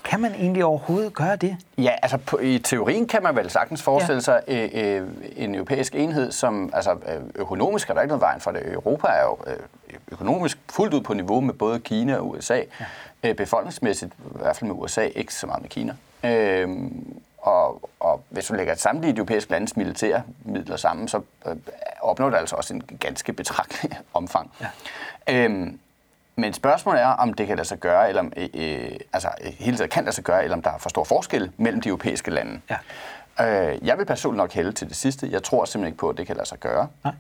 Kan 0.04 0.20
man 0.20 0.34
egentlig 0.34 0.66
overhovedet 0.66 1.14
gøre 1.14 1.36
det? 1.36 1.58
Ja, 1.78 1.92
altså 2.02 2.18
på, 2.18 2.38
i 2.38 2.60
teorien 2.60 3.08
kan 3.08 3.24
man 3.24 3.36
vel 3.36 3.50
sagtens 3.50 3.84
forestille 3.84 4.16
ja. 4.16 4.20
sig 4.20 4.42
øh, 4.48 4.70
øh, 4.74 5.08
en 5.36 5.56
europæisk 5.56 5.96
enhed, 5.96 6.32
som 6.32 6.70
altså 6.74 6.92
øh, 6.92 7.22
økonomisk 7.36 7.90
er 7.90 7.94
der 7.94 8.02
ikke 8.02 8.10
noget 8.10 8.22
vejen 8.22 8.42
for 8.42 8.52
det. 8.52 8.74
Europa 8.74 9.08
er 9.08 9.24
jo 9.24 9.38
øh, 9.48 9.60
økonomisk 10.12 10.60
fuldt 10.70 10.94
ud 10.94 11.02
på 11.02 11.14
niveau 11.14 11.42
med 11.42 11.54
både 11.54 11.80
Kina 11.80 12.16
og 12.16 12.30
USA. 12.30 12.62
Ja. 12.80 12.86
Øh, 13.30 13.36
befolkningsmæssigt, 13.36 14.14
i 14.14 14.38
hvert 14.42 14.58
fald 14.58 14.72
med 14.72 14.80
USA, 14.80 15.06
ikke 15.16 15.34
så 15.34 15.48
meget 15.48 15.62
med 15.62 15.70
Kina. 15.70 15.96
Øh, 16.24 16.70
og, 17.46 17.90
og 18.00 18.24
hvis 18.30 18.46
du 18.46 18.54
lægger 18.54 18.76
samtlige 18.76 19.14
de 19.14 19.18
europæiske 19.18 19.52
landes 19.52 19.78
militære 19.78 20.22
midler 20.44 20.76
sammen, 20.76 21.08
så 21.08 21.22
øh, 21.46 21.56
opnår 22.06 22.30
det 22.30 22.38
altså 22.38 22.56
også 22.56 22.74
en 22.74 22.82
ganske 23.00 23.34
betragtelig 23.34 24.00
omfang. 24.14 24.52
Ja. 24.62 24.68
Øhm, 25.46 25.80
men 26.36 26.54
spørgsmålet 26.54 27.02
er, 27.02 27.08
om 27.08 27.34
det 27.34 27.48
kan 27.48 27.56
lade 27.56 27.68
sig 27.68 27.80
gøre, 27.80 28.10
eller 28.10 28.22
om, 28.22 28.34
øh, 28.38 28.50
øh, 28.54 28.92
altså 29.14 29.30
hele 29.60 29.78
tiden 29.78 29.90
kan 29.90 30.04
lade 30.04 30.16
sig 30.16 30.24
gøre, 30.24 30.44
eller 30.44 30.56
om 30.58 30.62
der 30.62 30.70
er 30.70 30.78
for 30.78 30.90
stor 30.90 31.04
forskel 31.04 31.52
mellem 31.58 31.82
de 31.82 31.90
europæiske 31.90 32.32
lande. 32.32 32.62
Ja. 32.70 33.72
Øh, 33.74 33.88
jeg 33.88 33.98
vil 33.98 34.06
personligt 34.06 34.38
nok 34.38 34.54
hælde 34.54 34.72
til 34.72 34.90
det 34.90 34.96
sidste. 34.96 35.30
Jeg 35.32 35.44
tror 35.44 35.66
simpelthen 35.66 35.88
ikke 35.88 35.98
på, 35.98 36.10
at 36.10 36.18
det 36.18 36.28
kan 36.28 36.36
lade 36.36 36.48
sig 36.48 36.60
gøre. 36.60 36.88
Nej. 37.04 37.14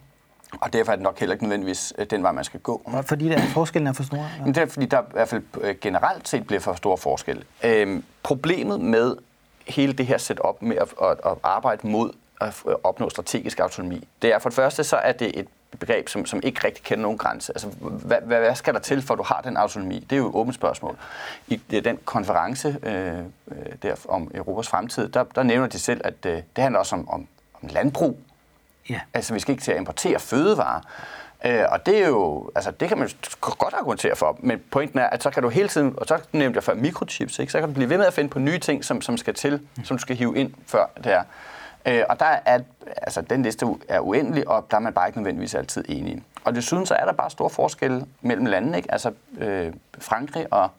Og 0.62 0.74
derfor 0.74 0.92
er 0.92 0.96
det 0.96 1.04
nok 1.04 1.20
heller 1.20 1.34
ikke 1.34 1.44
nødvendigvis 1.44 1.94
øh, 1.98 2.06
den 2.10 2.24
vej, 2.24 2.32
man 2.32 2.44
skal 2.44 2.60
gå. 2.60 2.92
Fordi 3.06 3.30
der, 3.30 3.40
forskellen 3.40 3.88
er 3.88 3.94
for 3.94 4.04
store? 4.04 4.30
Ja. 4.38 4.46
Men 4.46 4.56
det 4.56 4.62
er, 4.62 4.66
fordi 4.66 4.86
der 4.86 5.02
i 5.02 5.06
hvert 5.12 5.30
fald 5.30 5.44
øh, 5.62 5.76
generelt 5.82 6.28
set 6.28 6.48
bliver 6.48 6.60
for 6.60 6.74
store 6.74 6.98
forskelle. 6.98 7.44
Øhm, 7.64 8.04
problemet 8.24 8.82
med 8.82 9.16
hele 9.68 9.94
det 9.94 10.06
her 10.06 10.18
setup 10.18 10.62
med 10.62 10.76
at, 10.76 10.88
at, 11.02 11.32
at 11.32 11.38
arbejde 11.44 11.88
mod 11.88 12.12
at 12.42 12.64
opnå 12.84 13.10
strategisk 13.10 13.60
autonomi, 13.60 14.08
det 14.22 14.34
er 14.34 14.40
for 14.40 14.50
det 14.50 14.56
første, 14.56 14.84
så 14.84 14.96
er 14.96 15.12
det 15.12 15.40
et 15.40 15.48
begreb, 15.80 16.10
som, 16.10 16.26
som 16.26 16.40
ikke 16.44 16.68
rigtig 16.68 16.84
kender 16.84 17.02
nogen 17.02 17.18
grænse. 17.18 17.52
Altså, 17.54 17.68
hvad, 17.80 18.18
hvad, 18.24 18.40
hvad 18.40 18.56
skal 18.56 18.74
der 18.74 18.80
til, 18.80 19.02
for 19.02 19.14
at 19.14 19.18
du 19.18 19.24
har 19.24 19.42
den 19.42 19.58
autonomi? 19.58 20.00
Det 20.00 20.16
er 20.16 20.18
jo 20.18 20.30
et 20.30 20.36
åbent 20.36 20.56
spørgsmål. 20.56 20.98
I 21.48 21.56
den 21.56 22.00
konference 22.06 22.78
øh, 22.84 23.18
der 23.84 23.96
om 24.10 24.32
Europas 24.36 24.68
fremtid, 24.68 25.10
der, 25.10 25.24
der 25.24 25.44
nævner 25.44 25.68
de 25.68 25.80
selv, 25.80 26.02
at 26.04 26.14
øh, 26.26 26.32
det 26.32 26.62
handler 26.62 26.80
også 26.80 26.96
om, 26.96 27.10
om, 27.10 27.28
om 27.62 27.70
landbrug. 27.72 28.20
Ja. 28.90 29.00
Altså, 29.14 29.34
vi 29.34 29.40
skal 29.40 29.52
ikke 29.52 29.64
til 29.64 29.72
at 29.72 29.78
importere 29.78 30.20
fødevarer. 30.20 30.82
Øh, 31.46 31.66
og 31.70 31.86
det 31.86 32.04
er 32.04 32.08
jo, 32.08 32.52
altså 32.56 32.72
det 32.72 32.88
kan 32.88 32.98
man 32.98 33.10
godt 33.42 33.74
argumentere 33.74 34.16
for, 34.16 34.38
men 34.40 34.62
pointen 34.72 35.00
er, 35.00 35.08
at 35.08 35.24
så 35.24 35.30
kan 35.30 35.44
du 35.44 35.50
hele 35.50 35.68
tiden, 35.68 35.94
og 35.98 36.06
så 36.08 36.20
nævnte 36.32 36.58
jeg 36.58 36.64
før 36.64 36.74
mikrochips, 36.74 37.40
ikke? 37.40 37.52
så 37.52 37.60
kan 37.60 37.68
du 37.68 37.74
blive 37.74 37.90
ved 37.90 37.98
med 37.98 38.06
at 38.06 38.14
finde 38.14 38.30
på 38.30 38.40
nye 38.40 38.60
ting, 38.60 38.86
som, 38.86 39.02
som 39.02 39.18
skal 39.18 39.34
til, 39.34 39.60
som 39.84 39.98
du 39.98 40.02
skal 40.02 40.16
hive 40.16 40.38
ind 40.38 40.54
før 40.68 40.86
det 41.04 41.14
er. 41.14 41.24
Øh, 41.86 42.04
og 42.10 42.20
der 42.20 42.26
er, 42.46 42.60
altså, 42.98 43.22
den 43.22 43.44
liste 43.44 43.66
er 43.90 44.00
uendelig, 44.00 44.48
og 44.48 44.66
der 44.72 44.78
er 44.78 44.82
man 44.82 44.94
bare 44.94 45.08
ikke 45.08 45.20
nødvendigvis 45.20 45.56
altid 45.56 45.86
enige. 45.90 46.24
Og 46.44 46.56
desuden 46.56 46.86
så 46.86 46.94
er 46.94 47.06
der 47.06 47.14
bare 47.14 47.30
store 47.30 47.50
forskelle 47.50 48.06
mellem 48.22 48.46
landene. 48.46 48.78
Ikke? 48.78 48.92
Altså, 48.92 49.12
øh, 49.38 49.74
Frankrig 50.00 50.54
og 50.54 50.70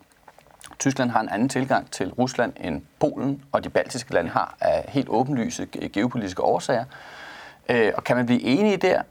Tyskland 0.78 1.10
har 1.10 1.20
en 1.20 1.28
anden 1.28 1.48
tilgang 1.48 1.90
til 1.90 2.12
Rusland 2.12 2.52
end 2.60 2.82
Polen, 2.98 3.42
og 3.52 3.64
de 3.64 3.68
baltiske 3.68 4.14
lande 4.14 4.30
har 4.30 4.54
af 4.60 4.84
helt 4.88 5.08
åbenlyse 5.08 5.66
geopolitiske 5.66 6.42
årsager. 6.42 6.84
Øh, 7.68 7.92
og 7.96 8.04
kan 8.04 8.16
man 8.16 8.26
blive 8.26 8.42
enige 8.42 8.76
der? 8.76 9.02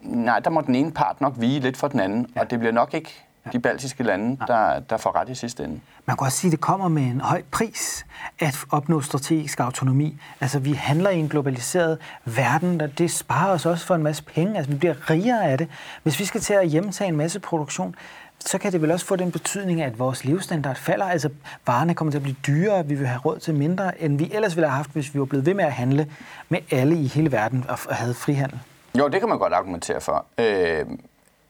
Nej, 0.00 0.40
der 0.40 0.50
må 0.50 0.60
den 0.60 0.74
ene 0.74 0.92
part 0.92 1.20
nok 1.20 1.34
vige 1.36 1.60
lidt 1.60 1.76
for 1.76 1.88
den 1.88 2.00
anden, 2.00 2.30
ja. 2.36 2.40
og 2.40 2.50
det 2.50 2.58
bliver 2.58 2.72
nok 2.72 2.94
ikke 2.94 3.24
de 3.52 3.58
baltiske 3.58 4.02
lande, 4.02 4.36
der, 4.46 4.80
der 4.80 4.96
får 4.96 5.16
ret 5.16 5.28
i 5.28 5.34
sidste 5.34 5.64
ende. 5.64 5.80
Man 6.06 6.16
kan 6.16 6.24
også 6.24 6.38
sige, 6.38 6.48
at 6.48 6.52
det 6.52 6.60
kommer 6.60 6.88
med 6.88 7.02
en 7.02 7.20
høj 7.20 7.42
pris 7.50 8.06
at 8.38 8.56
opnå 8.70 9.00
strategisk 9.00 9.60
autonomi. 9.60 10.20
Altså, 10.40 10.58
vi 10.58 10.72
handler 10.72 11.10
i 11.10 11.18
en 11.18 11.28
globaliseret 11.28 11.98
verden, 12.24 12.80
og 12.80 12.98
det 12.98 13.10
sparer 13.10 13.52
os 13.52 13.66
også 13.66 13.86
for 13.86 13.94
en 13.94 14.02
masse 14.02 14.24
penge. 14.24 14.56
Altså, 14.56 14.72
vi 14.72 14.78
bliver 14.78 15.10
rigere 15.10 15.44
af 15.44 15.58
det. 15.58 15.68
Hvis 16.02 16.20
vi 16.20 16.24
skal 16.24 16.40
til 16.40 16.54
at 16.54 16.68
hjemtage 16.68 17.08
en 17.08 17.16
masse 17.16 17.40
produktion, 17.40 17.94
så 18.38 18.58
kan 18.58 18.72
det 18.72 18.82
vel 18.82 18.90
også 18.90 19.06
få 19.06 19.16
den 19.16 19.32
betydning, 19.32 19.82
at 19.82 19.98
vores 19.98 20.24
levestandard 20.24 20.76
falder. 20.76 21.06
Altså, 21.06 21.28
varerne 21.66 21.94
kommer 21.94 22.12
til 22.12 22.18
at 22.18 22.22
blive 22.22 22.36
dyrere, 22.46 22.86
vi 22.86 22.94
vil 22.94 23.06
have 23.06 23.20
råd 23.20 23.38
til 23.38 23.54
mindre, 23.54 24.02
end 24.02 24.18
vi 24.18 24.30
ellers 24.34 24.56
ville 24.56 24.68
have 24.68 24.76
haft, 24.76 24.90
hvis 24.90 25.14
vi 25.14 25.18
var 25.18 25.24
blevet 25.24 25.46
ved 25.46 25.54
med 25.54 25.64
at 25.64 25.72
handle 25.72 26.10
med 26.48 26.58
alle 26.70 26.96
i 26.96 27.06
hele 27.06 27.32
verden 27.32 27.64
og 27.68 27.78
havde 27.90 28.14
frihandel. 28.14 28.58
Jo, 28.98 29.08
det 29.08 29.20
kan 29.20 29.28
man 29.28 29.38
godt 29.38 29.52
argumentere 29.52 30.00
for. 30.00 30.24
Øh, 30.38 30.86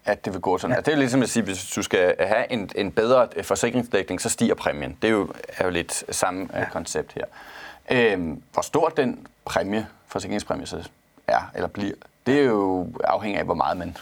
at 0.05 0.25
det 0.25 0.33
vil 0.33 0.41
gå 0.41 0.59
sådan. 0.59 0.73
Ja. 0.73 0.77
Altså, 0.77 0.91
det 0.91 0.97
er 0.97 0.99
ligesom 0.99 1.23
at 1.23 1.29
sige, 1.29 1.43
hvis 1.43 1.67
du 1.67 1.83
skal 1.83 2.15
have 2.21 2.53
en, 2.53 2.71
en 2.75 2.93
bedre 2.93 3.29
forsikringsdækning, 3.43 4.21
så 4.21 4.29
stiger 4.29 4.55
præmien. 4.55 4.97
Det 5.03 5.09
er 5.09 5.13
jo, 5.13 5.29
er 5.59 5.65
jo 5.65 5.71
lidt 5.71 6.05
samme 6.11 6.43
øh, 6.43 6.61
ja. 6.61 6.65
koncept 6.73 7.13
her. 7.13 7.25
Øhm, 7.91 8.43
hvor 8.53 8.63
stor 8.63 8.89
den 8.89 9.27
præmie, 9.45 9.87
forsikringspræmie 10.07 10.67
så 10.67 10.89
er 11.27 11.51
eller 11.55 11.69
bliver, 11.69 11.95
det 12.27 12.39
er 12.39 12.45
jo 12.45 12.89
afhængig 13.05 13.39
af, 13.39 13.45
hvor 13.45 13.55
meget 13.55 13.77
man... 13.77 13.97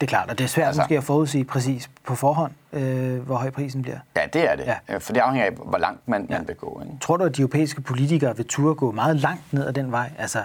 Det 0.00 0.06
er 0.06 0.08
klart, 0.08 0.30
og 0.30 0.38
det 0.38 0.44
er 0.44 0.48
svært 0.48 0.66
altså, 0.66 0.82
måske 0.82 0.96
at 0.96 1.04
forudsige 1.04 1.44
præcis 1.44 1.90
på 2.06 2.14
forhånd, 2.14 2.52
øh, 2.72 3.18
hvor 3.18 3.36
høj 3.36 3.50
prisen 3.50 3.82
bliver. 3.82 3.98
Ja, 4.16 4.26
det 4.32 4.50
er 4.50 4.56
det. 4.56 4.64
Ja. 4.64 4.76
Øh, 4.88 5.00
for 5.00 5.12
det 5.12 5.20
afhænger 5.20 5.46
af, 5.46 5.52
hvor 5.52 5.78
langt 5.78 6.08
man, 6.08 6.26
ja. 6.30 6.38
man 6.38 6.48
vil 6.48 6.56
gå. 6.56 6.82
Ikke? 6.84 6.98
Tror 7.00 7.16
du, 7.16 7.24
at 7.24 7.36
de 7.36 7.42
europæiske 7.42 7.80
politikere 7.80 8.36
vil 8.36 8.46
turde 8.46 8.74
gå 8.74 8.92
meget 8.92 9.16
langt 9.16 9.52
ned 9.52 9.66
ad 9.66 9.72
den 9.72 9.92
vej? 9.92 10.10
Altså, 10.18 10.42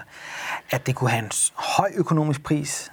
at 0.70 0.86
det 0.86 0.94
kunne 0.94 1.10
have 1.10 1.24
en 1.24 1.30
høj 1.54 1.90
økonomisk 1.94 2.42
pris, 2.42 2.91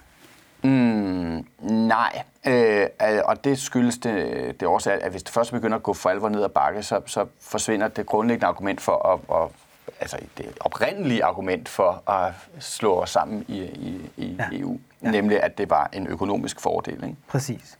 Mm, 0.64 1.46
nej, 1.62 2.24
øh, 2.48 2.88
og 3.26 3.44
det 3.44 3.60
skyldes 3.60 3.98
det, 3.98 4.60
det 4.60 4.68
også, 4.68 4.92
at 4.92 5.12
hvis 5.12 5.24
det 5.24 5.34
først 5.34 5.52
begynder 5.52 5.78
at 5.78 5.84
gå 5.84 5.94
for 5.94 6.10
alvor 6.10 6.30
ned 6.30 6.44
ad 6.44 6.50
bakke, 6.50 6.84
så, 6.84 7.02
så 7.06 7.26
forsvinder 7.42 7.88
det 7.88 8.06
grundlæggende 8.06 8.48
argument 8.48 8.82
for 8.82 9.08
at, 9.14 9.44
at 9.44 9.52
altså 10.00 10.18
det 10.38 10.46
oprindelige 10.60 11.24
argument 11.24 11.70
for 11.70 12.10
at 12.10 12.34
slå 12.60 13.02
os 13.02 13.10
sammen 13.10 13.46
i, 13.48 13.60
i, 13.62 14.12
i 14.18 14.36
ja. 14.40 14.60
EU, 14.60 14.80
ja. 15.04 15.12
nemlig 15.12 15.44
at 15.44 15.58
det 15.58 15.70
var 15.70 15.90
en 15.94 16.08
økonomisk 16.08 16.60
fordel. 16.60 17.04
Ikke? 17.04 17.16
Præcis. 17.28 17.78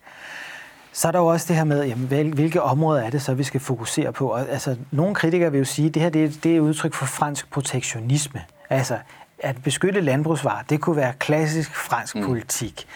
Så 0.92 1.08
er 1.08 1.12
der 1.12 1.18
jo 1.18 1.26
også 1.26 1.46
det 1.48 1.56
her 1.56 1.64
med, 1.64 1.84
jamen, 1.84 2.32
hvilke 2.32 2.62
områder 2.62 3.02
er 3.02 3.10
det 3.10 3.22
så, 3.22 3.34
vi 3.34 3.44
skal 3.44 3.60
fokusere 3.60 4.12
på? 4.12 4.28
Og, 4.28 4.48
altså, 4.48 4.76
nogle 4.90 5.14
kritikere 5.14 5.50
vil 5.50 5.58
jo 5.58 5.64
sige, 5.64 5.88
at 5.88 5.94
det 5.94 6.02
her 6.02 6.10
det 6.10 6.24
er, 6.24 6.30
det 6.42 6.56
er 6.56 6.60
udtryk 6.60 6.94
for 6.94 7.06
fransk 7.06 7.50
protektionisme. 7.50 8.44
Altså, 8.70 8.98
at 9.42 9.62
beskytte 9.62 10.00
landbrugsvarer, 10.00 10.62
det 10.62 10.80
kunne 10.80 10.96
være 10.96 11.12
klassisk 11.18 11.74
fransk 11.74 12.16
mm. 12.16 12.24
politik. 12.24 12.86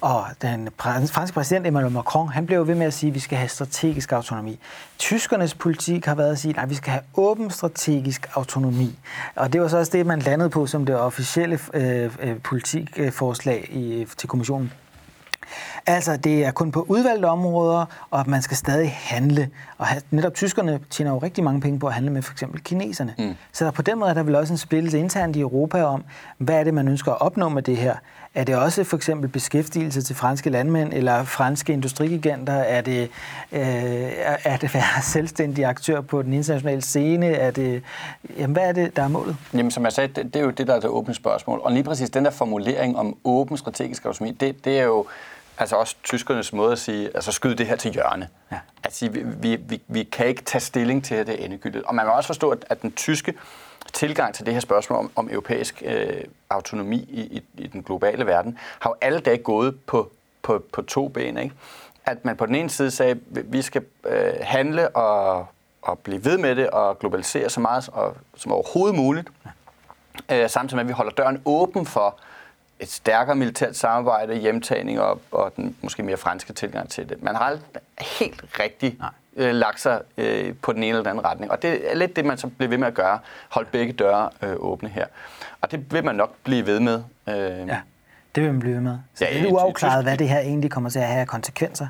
Og 0.00 0.26
den 0.42 0.68
franske 0.76 1.34
præsident 1.34 1.66
Emmanuel 1.66 1.92
Macron, 1.92 2.28
han 2.28 2.46
blev 2.46 2.66
ved 2.66 2.74
med 2.74 2.86
at 2.86 2.94
sige, 2.94 3.08
at 3.08 3.14
vi 3.14 3.20
skal 3.20 3.38
have 3.38 3.48
strategisk 3.48 4.12
autonomi. 4.12 4.58
Tyskernes 4.98 5.54
politik 5.54 6.06
har 6.06 6.14
været 6.14 6.32
at 6.32 6.38
sige, 6.38 6.60
at 6.60 6.70
vi 6.70 6.74
skal 6.74 6.90
have 6.90 7.02
åben 7.16 7.50
strategisk 7.50 8.26
autonomi. 8.34 8.98
Og 9.34 9.52
det 9.52 9.60
var 9.60 9.68
så 9.68 9.78
også 9.78 9.92
det, 9.92 10.06
man 10.06 10.18
landede 10.18 10.50
på 10.50 10.66
som 10.66 10.86
det 10.86 10.96
officielle 10.96 11.58
øh, 11.74 12.10
øh 12.20 12.36
politikforslag 12.42 13.68
i, 13.70 14.06
til 14.16 14.28
kommissionen. 14.28 14.72
Altså, 15.86 16.16
det 16.16 16.44
er 16.44 16.50
kun 16.50 16.72
på 16.72 16.86
udvalgte 16.88 17.26
områder, 17.26 17.84
og 18.10 18.20
at 18.20 18.26
man 18.26 18.42
skal 18.42 18.56
stadig 18.56 18.92
handle. 18.92 19.50
Og 19.78 19.86
netop 20.10 20.34
tyskerne 20.34 20.80
tjener 20.90 21.12
jo 21.12 21.18
rigtig 21.18 21.44
mange 21.44 21.60
penge 21.60 21.78
på 21.78 21.86
at 21.86 21.92
handle 21.92 22.12
med 22.12 22.22
for 22.22 22.32
eksempel 22.32 22.60
kineserne. 22.60 23.14
Mm. 23.18 23.34
Så 23.52 23.64
der, 23.64 23.70
på 23.70 23.82
den 23.82 23.98
måde 23.98 24.10
er 24.10 24.14
der 24.14 24.22
vel 24.22 24.34
også 24.34 24.52
en 24.52 24.58
splittelse 24.58 24.98
internt 24.98 25.36
i 25.36 25.40
Europa 25.40 25.82
om, 25.82 26.04
hvad 26.38 26.54
er 26.54 26.64
det, 26.64 26.74
man 26.74 26.88
ønsker 26.88 27.12
at 27.12 27.20
opnå 27.20 27.48
med 27.48 27.62
det 27.62 27.76
her? 27.76 27.94
Er 28.34 28.44
det 28.44 28.56
også 28.56 28.84
for 28.84 28.96
eksempel 28.96 29.28
beskæftigelse 29.28 30.02
til 30.02 30.16
franske 30.16 30.50
landmænd 30.50 30.92
eller 30.92 31.24
franske 31.24 31.72
industrigiganter? 31.72 32.52
Er 32.52 32.80
det, 32.80 33.10
øh, 33.52 33.60
er 34.44 34.56
det 34.56 34.64
at 34.64 34.74
være 34.74 35.02
selvstændig 35.14 35.64
aktør 35.64 36.00
på 36.00 36.22
den 36.22 36.32
internationale 36.32 36.82
scene? 36.82 37.26
Er 37.26 37.50
det, 37.50 37.82
jamen, 38.38 38.52
hvad 38.52 38.68
er 38.68 38.72
det, 38.72 38.96
der 38.96 39.02
er 39.02 39.08
målet? 39.08 39.36
Jamen, 39.54 39.70
som 39.70 39.84
jeg 39.84 39.92
sagde, 39.92 40.08
det, 40.08 40.34
det 40.34 40.36
er 40.36 40.44
jo 40.44 40.50
det, 40.50 40.66
der 40.66 40.74
er 40.74 40.80
det 40.80 40.90
åbne 40.90 41.14
spørgsmål. 41.14 41.60
Og 41.62 41.72
lige 41.72 41.84
præcis 41.84 42.10
den 42.10 42.24
der 42.24 42.30
formulering 42.30 42.98
om 42.98 43.16
åben 43.24 43.56
strategisk 43.56 44.04
autonomi, 44.04 44.36
det, 44.40 44.64
det 44.64 44.78
er 44.78 44.84
jo 44.84 45.06
altså 45.62 45.76
også 45.76 45.96
tyskernes 46.04 46.52
måde 46.52 46.72
at 46.72 46.78
sige, 46.78 47.10
altså 47.14 47.32
skyde 47.32 47.54
det 47.54 47.66
her 47.66 47.76
til 47.76 47.92
hjørne. 47.92 48.28
Ja. 48.52 48.58
At 48.84 48.94
sige, 48.94 49.12
vi, 49.12 49.22
vi, 49.22 49.56
vi, 49.56 49.82
vi 49.88 50.02
kan 50.02 50.26
ikke 50.26 50.42
tage 50.42 50.60
stilling 50.60 51.04
til, 51.04 51.14
at 51.14 51.26
det 51.26 51.40
er 51.40 51.44
endegyldigt. 51.44 51.84
Og 51.84 51.94
man 51.94 52.04
kan 52.04 52.12
også 52.12 52.26
forstå, 52.26 52.50
at, 52.50 52.64
at 52.70 52.82
den 52.82 52.92
tyske 52.92 53.34
tilgang 53.92 54.34
til 54.34 54.46
det 54.46 54.54
her 54.54 54.60
spørgsmål 54.60 54.98
om, 54.98 55.10
om 55.16 55.28
europæisk 55.30 55.82
øh, 55.86 56.24
autonomi 56.50 56.96
i, 56.96 57.20
i, 57.20 57.42
i 57.58 57.66
den 57.66 57.82
globale 57.82 58.26
verden, 58.26 58.58
har 58.78 58.90
jo 58.90 58.94
alle 59.00 59.20
dage 59.20 59.38
gået 59.38 59.80
på, 59.86 60.12
på, 60.42 60.64
på 60.72 60.82
to 60.82 61.08
ben. 61.08 61.38
Ikke? 61.38 61.54
At 62.04 62.24
man 62.24 62.36
på 62.36 62.46
den 62.46 62.54
ene 62.54 62.70
side 62.70 62.90
sagde, 62.90 63.20
vi 63.26 63.62
skal 63.62 63.84
øh, 64.06 64.32
handle 64.40 64.88
og, 64.88 65.46
og 65.82 65.98
blive 65.98 66.24
ved 66.24 66.38
med 66.38 66.56
det 66.56 66.70
og 66.70 66.98
globalisere 66.98 67.50
så 67.50 67.60
meget 67.60 67.88
og, 67.92 68.16
som 68.36 68.52
overhovedet 68.52 68.96
muligt, 68.96 69.28
øh, 70.32 70.50
samtidig 70.50 70.76
med, 70.76 70.84
at 70.84 70.88
vi 70.88 70.92
holder 70.92 71.12
døren 71.12 71.42
åben 71.44 71.86
for 71.86 72.20
et 72.82 72.90
stærkere 72.90 73.36
militært 73.36 73.76
samarbejde, 73.76 74.34
hjemtagning 74.34 75.00
og, 75.00 75.20
og 75.30 75.52
den 75.56 75.76
måske 75.82 76.02
mere 76.02 76.16
franske 76.16 76.52
tilgang 76.52 76.88
til 76.88 77.08
det. 77.08 77.22
Man 77.22 77.34
har 77.34 77.42
aldrig 77.44 77.82
helt 78.00 78.44
rigtig 78.60 78.98
øh, 79.36 79.54
lagt 79.54 79.80
sig 79.80 80.00
øh, 80.16 80.54
på 80.62 80.72
den 80.72 80.82
ene 80.82 80.88
eller 80.88 81.02
den 81.02 81.10
anden 81.10 81.24
retning. 81.24 81.50
Og 81.50 81.62
det 81.62 81.90
er 81.90 81.94
lidt 81.94 82.16
det, 82.16 82.24
man 82.24 82.38
så 82.38 82.46
bliver 82.46 82.68
ved 82.68 82.78
med 82.78 82.86
at 82.86 82.94
gøre. 82.94 83.18
Holde 83.48 83.68
begge 83.72 83.92
døre 83.92 84.30
øh, 84.42 84.54
åbne 84.58 84.88
her. 84.88 85.06
Og 85.60 85.70
det 85.70 85.92
vil 85.92 86.04
man 86.04 86.14
nok 86.14 86.34
blive 86.44 86.66
ved 86.66 86.80
med. 86.80 87.02
Øh, 87.28 87.34
ja, 87.68 87.80
det 88.34 88.42
vil 88.42 88.52
man 88.52 88.60
blive 88.60 88.74
ved 88.74 88.82
med. 88.82 88.98
Så 89.14 89.24
ja, 89.24 89.38
det 89.38 89.48
er 89.48 89.52
uafklaret, 89.52 90.04
hvad 90.04 90.16
det 90.16 90.28
her 90.28 90.40
egentlig 90.40 90.70
kommer 90.70 90.90
til 90.90 90.98
at 90.98 91.06
have 91.06 91.26
konsekvenser 91.26 91.86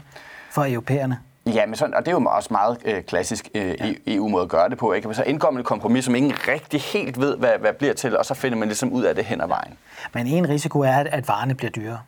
for 0.50 0.66
europæerne. 0.68 1.18
Ja, 1.46 1.66
men 1.66 1.76
sådan, 1.76 1.94
og 1.94 2.06
det 2.06 2.08
er 2.08 2.12
jo 2.12 2.24
også 2.24 2.48
meget 2.50 2.78
øh, 2.84 3.02
klassisk 3.02 3.48
øh, 3.54 3.74
ja. 3.80 3.94
EU-måde 4.06 4.42
at 4.42 4.48
gøre 4.48 4.68
det 4.68 4.78
på. 4.78 4.92
Ikke? 4.92 5.14
Så 5.14 5.22
indgår 5.22 5.50
man 5.50 5.60
et 5.60 5.66
kompromis, 5.66 6.04
som 6.04 6.14
ingen 6.14 6.32
rigtig 6.48 6.80
helt 6.80 7.20
ved, 7.20 7.36
hvad, 7.36 7.58
hvad 7.60 7.72
bliver 7.72 7.94
til, 7.94 8.18
og 8.18 8.26
så 8.26 8.34
finder 8.34 8.58
man 8.58 8.68
ligesom 8.68 8.92
ud 8.92 9.02
af 9.02 9.14
det 9.14 9.24
hen 9.24 9.40
ad 9.40 9.48
vejen. 9.48 9.74
Men 10.14 10.26
en 10.26 10.48
risiko 10.48 10.80
er, 10.80 10.96
at 10.96 11.28
varerne 11.28 11.54
bliver 11.54 11.70
dyre. 11.70 11.98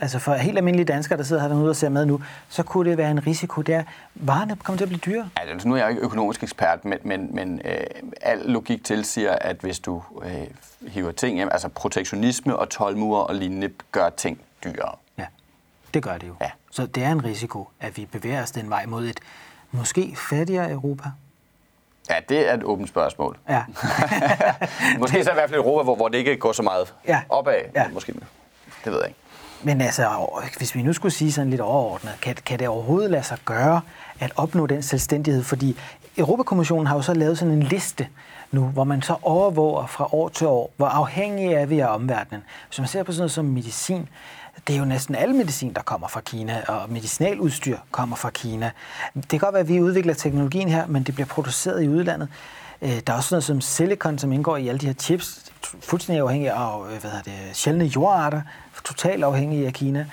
Altså 0.00 0.18
for 0.18 0.34
helt 0.34 0.58
almindelige 0.58 0.86
danskere, 0.86 1.18
der 1.18 1.24
sidder 1.24 1.42
her 1.42 1.48
derude 1.48 1.70
og 1.70 1.76
ser 1.76 1.88
med 1.88 2.06
nu, 2.06 2.22
så 2.48 2.62
kunne 2.62 2.90
det 2.90 2.98
være 2.98 3.10
en 3.10 3.26
risiko 3.26 3.62
der. 3.62 3.82
Varerne 4.14 4.56
kommer 4.56 4.76
til 4.76 4.84
at 4.84 4.88
blive 4.88 5.00
dyre. 5.06 5.28
Altså, 5.36 5.68
nu 5.68 5.74
er 5.74 5.78
jeg 5.78 5.90
ikke 5.90 6.02
økonomisk 6.02 6.42
ekspert, 6.42 6.84
men, 6.84 6.98
men, 7.02 7.34
men 7.34 7.60
øh, 7.64 7.76
al 8.20 8.38
logik 8.38 8.84
tilsiger, 8.84 9.32
at 9.40 9.56
hvis 9.60 9.78
du 9.78 10.02
øh, 10.22 10.32
hiver 10.88 11.12
ting 11.12 11.36
hjem, 11.36 11.48
altså 11.52 11.68
protektionisme 11.68 12.56
og 12.56 12.68
tolmure 12.68 13.26
og 13.26 13.34
lignende, 13.34 13.70
gør 13.92 14.10
ting 14.10 14.40
dyrere. 14.64 14.94
Ja, 15.18 15.26
det 15.94 16.02
gør 16.02 16.18
det 16.18 16.28
jo. 16.28 16.34
Ja. 16.40 16.50
Så 16.76 16.86
det 16.86 17.02
er 17.02 17.12
en 17.12 17.24
risiko, 17.24 17.68
at 17.80 17.96
vi 17.96 18.06
bevæger 18.06 18.42
os 18.42 18.50
den 18.50 18.70
vej 18.70 18.86
mod 18.86 19.06
et 19.06 19.20
måske 19.70 20.16
fattigere 20.30 20.70
Europa. 20.70 21.10
Ja, 22.10 22.14
det 22.28 22.50
er 22.50 22.54
et 22.54 22.62
åbent 22.64 22.88
spørgsmål. 22.88 23.38
Ja. 23.48 23.64
måske 25.00 25.24
så 25.24 25.30
i 25.30 25.34
hvert 25.34 25.50
fald 25.50 25.60
Europa, 25.60 25.82
hvor, 25.82 25.96
hvor 25.96 26.08
det 26.08 26.18
ikke 26.18 26.36
går 26.36 26.52
så 26.52 26.62
meget 26.62 26.94
ja. 27.08 27.20
opad. 27.28 27.54
Ja. 27.74 27.88
Måske. 27.88 28.12
Det 28.84 28.92
ved 28.92 28.98
jeg 28.98 29.08
ikke. 29.08 29.20
Men 29.62 29.80
altså, 29.80 30.26
hvis 30.58 30.74
vi 30.74 30.82
nu 30.82 30.92
skulle 30.92 31.12
sige 31.12 31.32
sådan 31.32 31.50
lidt 31.50 31.60
overordnet, 31.60 32.12
kan, 32.22 32.34
kan 32.34 32.58
det 32.58 32.68
overhovedet 32.68 33.10
lade 33.10 33.22
sig 33.22 33.38
gøre 33.44 33.80
at 34.20 34.32
opnå 34.36 34.66
den 34.66 34.82
selvstændighed? 34.82 35.42
Fordi 35.42 35.78
Europakommissionen 36.18 36.86
har 36.86 36.96
jo 36.96 37.02
så 37.02 37.14
lavet 37.14 37.38
sådan 37.38 37.54
en 37.54 37.62
liste 37.62 38.08
nu, 38.50 38.64
hvor 38.64 38.84
man 38.84 39.02
så 39.02 39.16
overvåger 39.22 39.86
fra 39.86 40.14
år 40.14 40.28
til 40.28 40.46
år, 40.46 40.72
hvor 40.76 40.86
afhængige 40.86 41.54
er 41.54 41.66
vi 41.66 41.80
af 41.80 41.94
omverdenen. 41.94 42.42
Hvis 42.68 42.78
man 42.78 42.88
ser 42.88 43.02
på 43.02 43.12
sådan 43.12 43.20
noget 43.20 43.30
som 43.30 43.44
medicin, 43.44 44.08
det 44.66 44.74
er 44.74 44.78
jo 44.78 44.84
næsten 44.84 45.14
al 45.14 45.34
medicin, 45.34 45.72
der 45.72 45.82
kommer 45.82 46.08
fra 46.08 46.20
Kina, 46.20 46.62
og 46.68 46.92
medicinaludstyr 46.92 47.78
kommer 47.90 48.16
fra 48.16 48.30
Kina. 48.30 48.70
Det 49.14 49.28
kan 49.28 49.38
godt 49.38 49.52
være, 49.52 49.60
at 49.60 49.68
vi 49.68 49.80
udvikler 49.80 50.14
teknologien 50.14 50.68
her, 50.68 50.86
men 50.86 51.02
det 51.02 51.14
bliver 51.14 51.26
produceret 51.26 51.82
i 51.82 51.88
udlandet. 51.88 52.28
Øh, 52.82 53.00
der 53.06 53.12
er 53.12 53.16
også 53.16 53.34
noget 53.34 53.44
som 53.44 53.60
silikon, 53.60 54.18
som 54.18 54.32
indgår 54.32 54.56
i 54.56 54.68
alle 54.68 54.78
de 54.78 54.86
her 54.86 54.94
chips, 54.94 55.52
fuldstændig 55.80 56.22
afhængig 56.22 56.50
af 56.50 56.86
øh, 56.86 57.00
hvad 57.00 57.10
det, 57.24 57.32
sjældne 57.52 57.84
jordarter, 57.84 58.42
totalt 58.84 59.24
afhængige 59.24 59.66
af 59.66 59.72
Kina. 59.72 60.06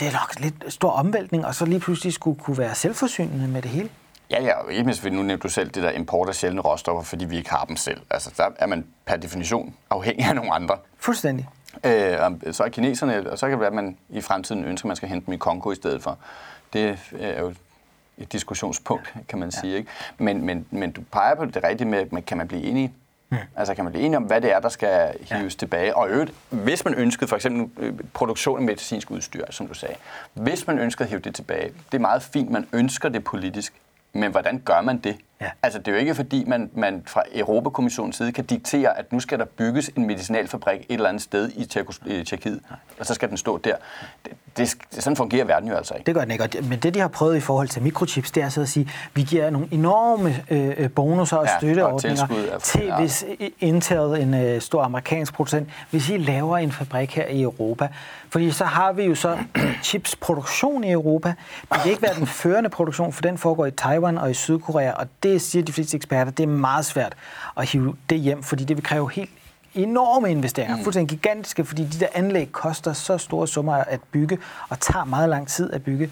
Det 0.00 0.08
er 0.08 0.12
nok 0.12 0.40
lidt 0.40 0.72
stor 0.72 0.90
omvæltning, 0.90 1.46
og 1.46 1.54
så 1.54 1.64
lige 1.64 1.80
pludselig 1.80 2.12
skulle 2.12 2.40
kunne 2.40 2.58
være 2.58 2.74
selvforsynende 2.74 3.48
med 3.48 3.62
det 3.62 3.70
hele. 3.70 3.88
Ja, 4.30 4.42
ja, 4.42 4.54
og 4.54 4.72
ikke 4.72 4.84
mindst, 4.84 5.04
nu 5.04 5.10
nævnte 5.10 5.36
du 5.36 5.48
selv 5.48 5.70
det 5.70 5.82
der 5.82 5.90
import 5.90 6.28
af 6.28 6.34
sjældne 6.34 6.60
råstoffer, 6.60 7.02
fordi 7.02 7.24
vi 7.24 7.36
ikke 7.36 7.50
har 7.50 7.64
dem 7.64 7.76
selv. 7.76 8.00
Altså, 8.10 8.30
der 8.36 8.44
er 8.58 8.66
man 8.66 8.86
per 9.06 9.16
definition 9.16 9.74
afhængig 9.90 10.26
af 10.26 10.34
nogle 10.34 10.52
andre. 10.52 10.76
Fuldstændig. 10.98 11.48
Øh, 11.84 12.52
så 12.52 12.64
er 12.64 12.68
kineserne, 12.68 13.30
og 13.30 13.38
så 13.38 13.46
kan 13.46 13.52
det 13.52 13.60
være, 13.60 13.68
at 13.68 13.74
man 13.74 13.96
i 14.08 14.20
fremtiden 14.20 14.64
ønsker, 14.64 14.86
at 14.86 14.88
man 14.88 14.96
skal 14.96 15.08
hente 15.08 15.26
dem 15.26 15.34
i 15.34 15.36
Kongo 15.36 15.72
i 15.72 15.74
stedet 15.74 16.02
for. 16.02 16.18
Det 16.72 16.98
er 17.18 17.40
jo 17.40 17.52
et 18.18 18.32
diskussionspunkt, 18.32 19.14
kan 19.28 19.38
man 19.38 19.50
sige. 19.50 19.76
Ikke? 19.76 19.90
Men, 20.18 20.42
men, 20.42 20.66
men 20.70 20.90
du 20.90 21.00
peger 21.12 21.34
på 21.34 21.44
det 21.44 21.64
rigtige 21.64 21.88
med, 21.88 22.06
med, 22.10 22.22
kan 22.22 22.36
man 22.36 22.48
blive 22.48 22.62
enige? 22.62 22.92
Mm. 23.30 23.36
Altså 23.56 23.74
kan 23.74 23.84
man 23.84 23.92
blive 23.92 24.04
enige 24.04 24.16
om, 24.16 24.22
hvad 24.22 24.40
det 24.40 24.52
er, 24.52 24.60
der 24.60 24.68
skal 24.68 25.14
hives 25.20 25.54
ja. 25.54 25.58
tilbage? 25.58 25.96
Og 25.96 26.08
øvrigt, 26.08 26.32
hvis 26.50 26.84
man 26.84 26.94
ønskede 26.94 27.28
for 27.28 27.36
eksempel 27.36 27.84
øh, 27.84 27.94
produktion 28.14 28.58
af 28.58 28.64
medicinsk 28.64 29.10
udstyr, 29.10 29.44
som 29.50 29.68
du 29.68 29.74
sagde, 29.74 29.94
hvis 30.34 30.66
man 30.66 30.78
ønskede 30.78 31.04
at 31.04 31.10
hive 31.10 31.20
det 31.20 31.34
tilbage, 31.34 31.72
det 31.92 31.94
er 31.94 31.98
meget 31.98 32.22
fint, 32.22 32.50
man 32.50 32.68
ønsker 32.72 33.08
det 33.08 33.24
politisk, 33.24 33.72
men 34.12 34.30
hvordan 34.30 34.62
gør 34.64 34.80
man 34.80 34.98
det? 34.98 35.16
Ja. 35.40 35.50
Altså, 35.62 35.78
det 35.78 35.88
er 35.88 35.92
jo 35.92 35.98
ikke 35.98 36.14
fordi, 36.14 36.44
man, 36.46 36.70
man 36.74 37.02
fra 37.06 37.22
Europakommissionens 37.34 38.16
side 38.16 38.32
kan 38.32 38.44
diktere, 38.44 38.98
at 38.98 39.12
nu 39.12 39.20
skal 39.20 39.38
der 39.38 39.44
bygges 39.44 39.90
en 39.96 40.06
medicinalfabrik 40.06 40.80
et 40.80 40.86
eller 40.94 41.08
andet 41.08 41.22
sted 41.22 41.50
i 41.54 41.64
Tjekkiet, 42.24 42.60
og 42.98 43.06
så 43.06 43.14
skal 43.14 43.28
den 43.28 43.36
stå 43.36 43.58
der. 43.58 43.74
Det, 44.26 44.32
det, 44.56 45.02
sådan 45.02 45.16
fungerer 45.16 45.44
verden 45.44 45.68
jo 45.68 45.74
altså 45.74 45.94
ikke. 45.94 46.06
Det 46.06 46.14
gør 46.14 46.20
den 46.20 46.30
ikke, 46.30 46.62
men 46.62 46.78
det, 46.78 46.94
de 46.94 47.00
har 47.00 47.08
prøvet 47.08 47.36
i 47.36 47.40
forhold 47.40 47.68
til 47.68 47.82
mikrochips, 47.82 48.30
det 48.30 48.42
er 48.42 48.48
så 48.48 48.60
at 48.60 48.68
sige, 48.68 48.90
at 49.04 49.10
vi 49.14 49.22
giver 49.22 49.50
nogle 49.50 49.68
enorme 49.70 50.44
øh, 50.50 50.74
øh 50.76 50.90
bonusser 50.90 51.36
og 51.36 51.46
ja, 51.46 51.58
støtteordninger 51.58 52.54
og 52.54 52.62
til, 52.62 52.84
ja. 52.84 53.00
hvis 53.00 53.24
Intel, 53.60 53.98
en 53.98 54.34
øh, 54.34 54.60
stor 54.60 54.82
amerikansk 54.82 55.34
producent, 55.34 55.68
hvis 55.90 56.08
I 56.08 56.16
laver 56.16 56.58
en 56.58 56.72
fabrik 56.72 57.14
her 57.14 57.26
i 57.26 57.42
Europa, 57.42 57.88
fordi 58.30 58.50
så 58.50 58.64
har 58.64 58.92
vi 58.92 59.04
jo 59.04 59.14
så 59.14 59.38
chipsproduktion 59.82 60.84
i 60.84 60.90
Europa. 60.90 61.34
Det 61.72 61.80
kan 61.82 61.90
ikke 61.90 62.02
være 62.02 62.14
den 62.14 62.26
førende 62.26 62.70
produktion, 62.70 63.12
for 63.12 63.22
den 63.22 63.38
foregår 63.38 63.66
i 63.66 63.70
Taiwan 63.70 64.18
og 64.18 64.30
i 64.30 64.34
Sydkorea, 64.34 64.92
og 64.92 65.06
det 65.22 65.27
siger 65.38 65.62
de 65.62 65.72
fleste 65.72 65.96
eksperter, 65.96 66.32
det 66.32 66.42
er 66.42 66.46
meget 66.46 66.84
svært 66.84 67.16
at 67.56 67.70
hive 67.70 67.96
det 68.10 68.20
hjem, 68.20 68.42
fordi 68.42 68.64
det 68.64 68.76
vil 68.76 68.84
kræve 68.84 69.10
helt 69.10 69.30
enorme 69.74 70.30
investeringer, 70.30 70.76
mm. 70.76 70.82
fuldstændig 70.82 71.18
gigantiske, 71.18 71.64
fordi 71.64 71.84
de 71.84 72.00
der 72.00 72.06
anlæg 72.14 72.52
koster 72.52 72.92
så 72.92 73.18
store 73.18 73.48
summer 73.48 73.74
at 73.74 74.00
bygge, 74.12 74.38
og 74.68 74.80
tager 74.80 75.04
meget 75.04 75.28
lang 75.28 75.48
tid 75.48 75.72
at 75.72 75.84
bygge. 75.84 76.10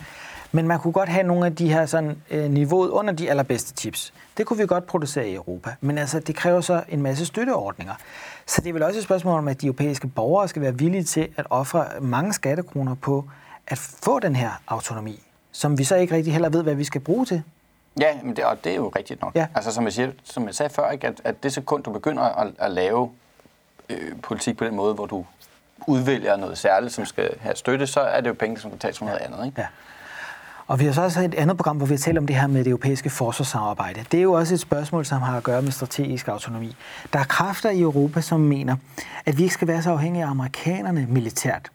Men 0.53 0.69
man 0.69 0.79
kunne 0.79 0.93
godt 0.93 1.09
have 1.09 1.27
nogle 1.27 1.47
af 1.47 1.57
de 1.57 1.69
her 1.69 1.87
sådan, 1.87 2.17
øh, 2.31 2.51
niveauet 2.51 2.89
under 2.89 3.13
de 3.13 3.31
allerbedste 3.31 3.75
chips. 3.81 4.13
Det 4.37 4.47
kunne 4.47 4.59
vi 4.59 4.67
godt 4.67 4.87
producere 4.87 5.29
i 5.29 5.35
Europa, 5.35 5.71
men 5.81 5.99
altså, 5.99 6.21
det 6.21 6.37
kræver 6.37 6.61
så 6.61 6.83
en 6.89 7.03
masse 7.03 7.27
støtteordninger. 7.27 7.95
Så 8.47 8.61
det 8.61 8.69
er 8.69 8.73
vel 8.73 8.83
også 8.83 8.99
et 8.99 9.05
spørgsmål 9.05 9.39
om, 9.39 9.49
at 9.49 9.61
de 9.61 9.67
europæiske 9.67 10.07
borgere 10.09 10.49
skal 10.49 10.63
være 10.63 10.79
villige 10.79 11.05
til 11.05 11.29
at 11.37 11.47
ofre 11.51 11.85
mange 12.01 12.33
skattekroner 12.33 12.95
på 12.95 13.25
at 13.67 13.79
få 13.79 14.19
den 14.19 14.37
her 14.37 14.51
autonomi, 14.69 15.23
som 15.53 15.79
vi 15.79 15.85
så 15.85 15.97
ikke 15.97 16.15
rigtig 16.15 16.33
heller 16.33 16.49
ved, 16.49 16.63
hvad 16.63 16.75
vi 16.75 16.85
skal 16.85 17.01
bruge 17.01 17.27
til. 17.27 17.43
Ja, 18.01 18.19
men 18.23 18.37
det, 18.37 18.45
og 18.45 18.65
det 18.65 18.73
er 18.73 18.77
jo 18.77 18.93
rigtigt 18.97 19.23
nok. 19.23 19.35
Ja. 19.35 19.47
Altså, 19.55 19.73
som, 19.73 19.85
jeg 19.85 19.93
siger, 19.93 20.11
som 20.25 20.47
jeg 20.47 20.55
sagde 20.55 20.71
før, 20.71 20.91
ikke, 20.91 21.07
at, 21.07 21.21
at 21.25 21.43
det 21.43 21.53
sekund, 21.53 21.83
du 21.83 21.93
begynder 21.93 22.23
at, 22.23 22.53
at 22.59 22.71
lave 22.71 23.11
øh, 23.89 24.21
politik 24.23 24.57
på 24.57 24.65
den 24.65 24.75
måde, 24.75 24.95
hvor 24.95 25.07
du 25.07 25.27
udvælger 25.87 26.37
noget 26.37 26.59
særligt, 26.59 26.95
som 26.95 27.05
skal 27.05 27.31
have 27.41 27.57
støtte, 27.57 27.87
så 27.87 28.01
er 28.01 28.21
det 28.21 28.29
jo 28.29 28.35
penge, 28.35 28.59
som 28.59 28.71
kan 28.71 28.79
tages 28.79 28.99
fra 28.99 29.07
noget 29.07 29.19
andet. 29.21 29.47
Ikke? 29.47 29.61
Ja. 29.61 29.67
Og 30.67 30.81
vi 30.81 30.85
har 30.85 30.93
så 30.93 31.03
også 31.03 31.21
et 31.21 31.35
andet 31.35 31.57
program, 31.57 31.77
hvor 31.77 31.87
vi 31.87 31.93
har 31.93 31.99
talt 31.99 32.19
om 32.19 32.27
det 32.27 32.37
her 32.37 32.47
med 32.47 32.65
det 32.65 32.71
europæiske 32.71 33.11
forsvarssamarbejde. 33.11 34.05
Det 34.13 34.19
er 34.19 34.23
jo 34.23 34.33
også 34.33 34.55
et 34.55 34.61
spørgsmål, 34.61 35.05
som 35.05 35.23
har 35.23 35.37
at 35.37 35.43
gøre 35.43 35.63
med 35.63 35.73
strategisk 35.73 36.29
autonomi. 36.29 36.77
Der 37.13 37.19
er 37.19 37.25
kræfter 37.25 37.71
i 37.71 37.81
Europa, 37.81 38.21
som 38.21 38.41
mener, 38.41 38.77
at 39.27 39.39
vi 39.39 39.43
ikke 39.43 39.55
skal 39.55 39.69
være 39.69 39.83
så 39.83 39.91
afhængige 39.91 40.25
af 40.25 40.31
amerikanerne 40.31 41.07
militært. 41.09 41.71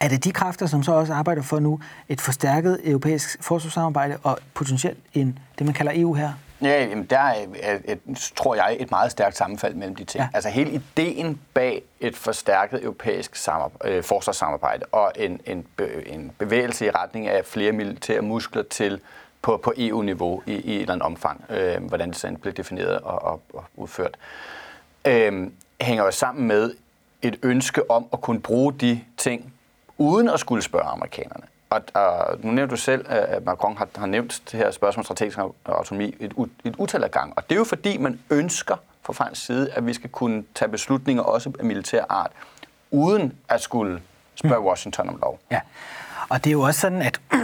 Er 0.00 0.08
det 0.08 0.24
de 0.24 0.32
kræfter, 0.32 0.66
som 0.66 0.82
så 0.82 0.92
også 0.92 1.12
arbejder 1.12 1.42
for 1.42 1.58
nu 1.58 1.80
et 2.08 2.20
forstærket 2.20 2.80
europæisk 2.84 3.42
forsvarssamarbejde 3.42 4.18
og 4.22 4.38
potentielt 4.54 4.98
en, 5.14 5.38
det, 5.58 5.66
man 5.66 5.74
kalder 5.74 5.92
EU 5.94 6.14
her? 6.14 6.32
Ja, 6.62 6.84
jamen 6.84 7.04
der 7.04 7.18
er, 7.18 7.78
et, 7.84 8.32
tror 8.36 8.54
jeg, 8.54 8.76
et 8.80 8.90
meget 8.90 9.10
stærkt 9.10 9.36
sammenfald 9.36 9.74
mellem 9.74 9.96
de 9.96 10.04
ting. 10.04 10.22
Ja. 10.22 10.28
Altså 10.34 10.48
hele 10.48 10.70
ideen 10.70 11.40
bag 11.54 11.82
et 12.00 12.16
forstærket 12.16 12.82
europæisk 12.82 13.36
samarbejde, 13.36 13.94
øh, 13.94 14.02
forsvarssamarbejde 14.02 14.84
og 14.92 15.12
en, 15.16 15.40
en, 15.46 15.66
en 16.06 16.32
bevægelse 16.38 16.86
i 16.86 16.90
retning 16.90 17.28
af 17.28 17.44
flere 17.44 17.72
militære 17.72 18.22
muskler 18.22 18.62
til 18.62 19.00
på, 19.42 19.60
på 19.64 19.72
EU-niveau 19.76 20.42
i, 20.46 20.52
i 20.52 20.74
et 20.74 20.80
eller 20.80 20.92
andet 20.92 21.06
omfang, 21.06 21.44
øh, 21.50 21.84
hvordan 21.84 22.08
det 22.08 22.16
så 22.16 22.36
bliver 22.40 22.54
defineret 22.54 22.98
og, 22.98 23.22
og, 23.22 23.42
og 23.54 23.64
udført, 23.76 24.16
øh, 25.04 25.50
hænger 25.80 26.04
jo 26.04 26.10
sammen 26.10 26.46
med 26.46 26.74
et 27.22 27.38
ønske 27.42 27.90
om 27.90 28.06
at 28.12 28.20
kunne 28.20 28.40
bruge 28.40 28.72
de 28.72 29.00
ting, 29.16 29.52
uden 29.98 30.28
at 30.28 30.40
skulle 30.40 30.62
spørge 30.62 30.84
amerikanerne. 30.84 31.44
Og, 31.70 31.82
og 31.94 32.38
nu 32.42 32.50
nævnte 32.50 32.70
du 32.70 32.80
selv, 32.80 33.06
at 33.08 33.44
Macron 33.44 33.76
har, 33.76 33.88
har 33.96 34.06
nævnt 34.06 34.42
det 34.52 34.60
her 34.60 34.70
spørgsmål 34.70 35.00
om 35.00 35.04
strategisk 35.04 35.38
autonomi 35.66 36.14
et, 36.20 36.34
et 36.64 36.74
utal 36.78 37.04
af 37.04 37.10
gang. 37.10 37.32
Og 37.36 37.42
det 37.42 37.54
er 37.54 37.58
jo 37.58 37.64
fordi, 37.64 37.98
man 37.98 38.20
ønsker 38.30 38.76
fra 39.02 39.12
fransk 39.12 39.46
side, 39.46 39.70
at 39.72 39.86
vi 39.86 39.92
skal 39.92 40.10
kunne 40.10 40.44
tage 40.54 40.68
beslutninger 40.68 41.22
også 41.22 41.52
af 41.58 41.64
militær 41.64 42.04
art, 42.08 42.30
uden 42.90 43.32
at 43.48 43.60
skulle 43.60 44.00
spørge 44.34 44.60
Washington 44.60 45.08
om 45.08 45.18
lov. 45.22 45.40
Ja, 45.50 45.60
og 46.28 46.44
det 46.44 46.50
er 46.50 46.52
jo 46.52 46.60
også 46.60 46.80
sådan, 46.80 47.02
at 47.02 47.20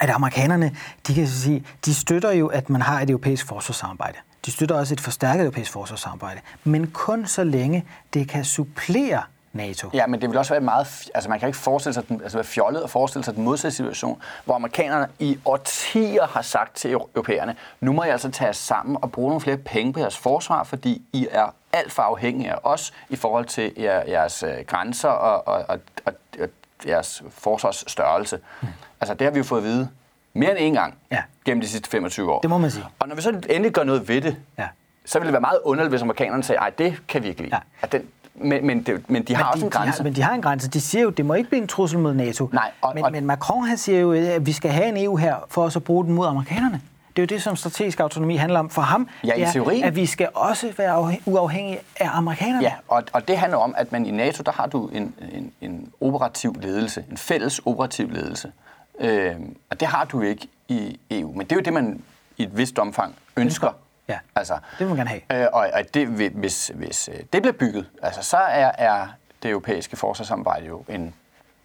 at 0.00 0.10
amerikanerne, 0.10 0.76
de 1.06 1.14
kan 1.14 1.28
sige, 1.28 1.66
de 1.84 1.94
støtter 1.94 2.32
jo, 2.32 2.46
at 2.46 2.70
man 2.70 2.82
har 2.82 3.00
et 3.00 3.10
europæisk 3.10 3.46
forsvarssamarbejde. 3.46 4.18
De 4.46 4.50
støtter 4.50 4.74
også 4.74 4.94
et 4.94 5.00
forstærket 5.00 5.42
europæisk 5.42 5.72
forsvarssamarbejde, 5.72 6.40
men 6.64 6.86
kun 6.86 7.26
så 7.26 7.44
længe 7.44 7.84
det 8.14 8.28
kan 8.28 8.44
supplere 8.44 9.22
NATO. 9.56 9.90
Ja, 9.94 10.06
men 10.06 10.20
det 10.20 10.30
vil 10.30 10.38
også 10.38 10.52
være 10.52 10.60
meget... 10.60 11.10
Altså, 11.14 11.30
man 11.30 11.40
kan 11.40 11.48
ikke 11.48 11.58
forestille 11.58 11.94
sig, 11.94 12.08
den, 12.08 12.20
altså 12.22 12.38
være 12.38 12.44
fjollet 12.44 12.82
og 12.82 12.90
forestille 12.90 13.24
sig 13.24 13.34
den 13.34 13.44
modsatte 13.44 13.76
situation, 13.76 14.22
hvor 14.44 14.54
amerikanerne 14.54 15.08
i 15.18 15.38
årtier 15.44 16.26
har 16.26 16.42
sagt 16.42 16.76
til 16.76 16.92
europæerne, 16.92 17.56
nu 17.80 17.92
må 17.92 18.04
I 18.04 18.08
altså 18.08 18.30
tage 18.30 18.46
jer 18.46 18.52
sammen 18.52 18.98
og 19.02 19.12
bruge 19.12 19.28
nogle 19.28 19.40
flere 19.40 19.56
penge 19.56 19.92
på 19.92 20.00
jeres 20.00 20.18
forsvar, 20.18 20.64
fordi 20.64 21.02
I 21.12 21.28
er 21.30 21.54
alt 21.72 21.92
for 21.92 22.02
afhængige 22.02 22.52
af 22.52 22.58
os 22.62 22.92
i 23.08 23.16
forhold 23.16 23.44
til 23.44 23.72
jer, 23.76 24.02
jeres 24.08 24.42
øh, 24.42 24.64
grænser 24.66 25.08
og, 25.08 25.48
og, 25.48 25.64
og, 25.68 25.80
og, 26.04 26.12
og 26.40 26.48
jeres 26.86 27.22
forsvarsstørrelse. 27.30 28.38
Hmm. 28.60 28.68
Altså, 29.00 29.14
det 29.14 29.24
har 29.24 29.32
vi 29.32 29.38
jo 29.38 29.44
fået 29.44 29.60
at 29.60 29.64
vide 29.64 29.88
mere 30.34 30.50
end 30.50 30.58
en 30.58 30.74
gang 30.74 30.94
ja. 31.10 31.22
gennem 31.44 31.60
de 31.60 31.68
sidste 31.68 31.90
25 31.90 32.32
år. 32.32 32.40
Det 32.40 32.50
må 32.50 32.58
man 32.58 32.70
sige. 32.70 32.84
Og 32.98 33.08
når 33.08 33.14
vi 33.14 33.22
så 33.22 33.30
endelig 33.30 33.72
gør 33.72 33.84
noget 33.84 34.08
ved 34.08 34.20
det, 34.20 34.36
ja. 34.58 34.68
så 35.04 35.18
vil 35.18 35.26
det 35.26 35.32
være 35.32 35.40
meget 35.40 35.58
underligt, 35.64 35.92
hvis 35.92 36.02
amerikanerne 36.02 36.42
siger, 36.42 36.60
nej, 36.60 36.70
det 36.70 37.02
kan 37.08 37.22
vi 37.22 37.28
ikke 37.28 37.42
lide. 37.42 37.54
Ja. 37.54 37.60
At 37.82 37.92
den, 37.92 38.08
men, 38.38 38.66
men, 38.66 38.82
det, 38.82 39.10
men 39.10 39.22
de 39.22 39.34
har 39.34 39.44
men 39.44 39.48
også 39.52 39.60
de, 39.60 39.64
en 39.64 39.70
grænse. 39.70 39.92
De 39.92 39.96
har, 39.96 40.04
men 40.04 40.16
de 40.16 40.22
har 40.22 40.34
en 40.34 40.42
grænse. 40.42 40.68
De 40.68 40.80
siger 40.80 41.02
jo, 41.02 41.10
det 41.10 41.26
må 41.26 41.34
ikke 41.34 41.50
blive 41.50 41.62
en 41.62 41.68
trussel 41.68 41.98
mod 41.98 42.14
NATO. 42.14 42.48
Nej, 42.52 42.70
og, 42.80 42.92
men, 42.94 43.04
og, 43.04 43.12
men 43.12 43.26
Macron 43.26 43.66
han 43.66 43.78
siger 43.78 44.00
jo, 44.00 44.12
at 44.12 44.46
vi 44.46 44.52
skal 44.52 44.70
have 44.70 44.88
en 44.88 45.04
EU 45.04 45.16
her, 45.16 45.34
for 45.48 45.62
os 45.64 45.76
at 45.76 45.84
bruge 45.84 46.04
den 46.04 46.14
mod 46.14 46.26
amerikanerne. 46.26 46.80
Det 47.16 47.22
er 47.22 47.26
jo 47.26 47.36
det, 47.36 47.42
som 47.42 47.56
strategisk 47.56 48.00
autonomi 48.00 48.36
handler 48.36 48.58
om 48.58 48.70
for 48.70 48.82
ham. 48.82 49.08
Ja, 49.24 49.34
i 49.48 49.52
teorien. 49.52 49.84
At 49.84 49.96
vi 49.96 50.06
skal 50.06 50.28
også 50.34 50.72
være 50.78 51.16
uafhængige 51.26 51.78
af 52.00 52.08
amerikanerne. 52.12 52.62
Ja, 52.62 52.72
og, 52.88 53.02
og 53.12 53.28
det 53.28 53.38
handler 53.38 53.58
om, 53.58 53.74
at 53.78 53.92
man 53.92 54.06
i 54.06 54.10
NATO, 54.10 54.42
der 54.42 54.52
har 54.52 54.66
du 54.66 54.86
en, 54.86 55.14
en, 55.32 55.52
en 55.60 55.92
operativ 56.00 56.56
ledelse, 56.62 57.04
en 57.10 57.16
fælles 57.16 57.60
operativ 57.64 58.10
ledelse. 58.10 58.52
Øh, 59.00 59.34
og 59.70 59.80
det 59.80 59.88
har 59.88 60.04
du 60.04 60.20
ikke 60.20 60.48
i 60.68 61.00
EU. 61.10 61.32
Men 61.32 61.40
det 61.40 61.52
er 61.52 61.56
jo 61.56 61.62
det, 61.62 61.72
man 61.72 62.02
i 62.36 62.42
et 62.42 62.56
vist 62.56 62.78
omfang 62.78 63.14
ønsker. 63.36 63.70
Ja, 64.08 64.18
altså, 64.34 64.54
det 64.54 64.78
vil 64.78 64.88
man 64.88 64.96
gerne 64.96 65.10
have. 65.10 65.42
Øh, 65.42 65.48
og, 65.52 65.70
og 65.72 65.94
det, 65.94 66.08
hvis, 66.08 66.72
hvis 66.74 67.08
øh, 67.08 67.20
det 67.32 67.42
bliver 67.42 67.52
bygget, 67.52 67.86
altså, 68.02 68.22
så 68.22 68.36
er, 68.36 68.72
er 68.78 69.06
det 69.42 69.50
europæiske 69.50 69.96
forsvarssamarbejde 69.96 70.66
jo 70.66 70.84
en 70.88 71.14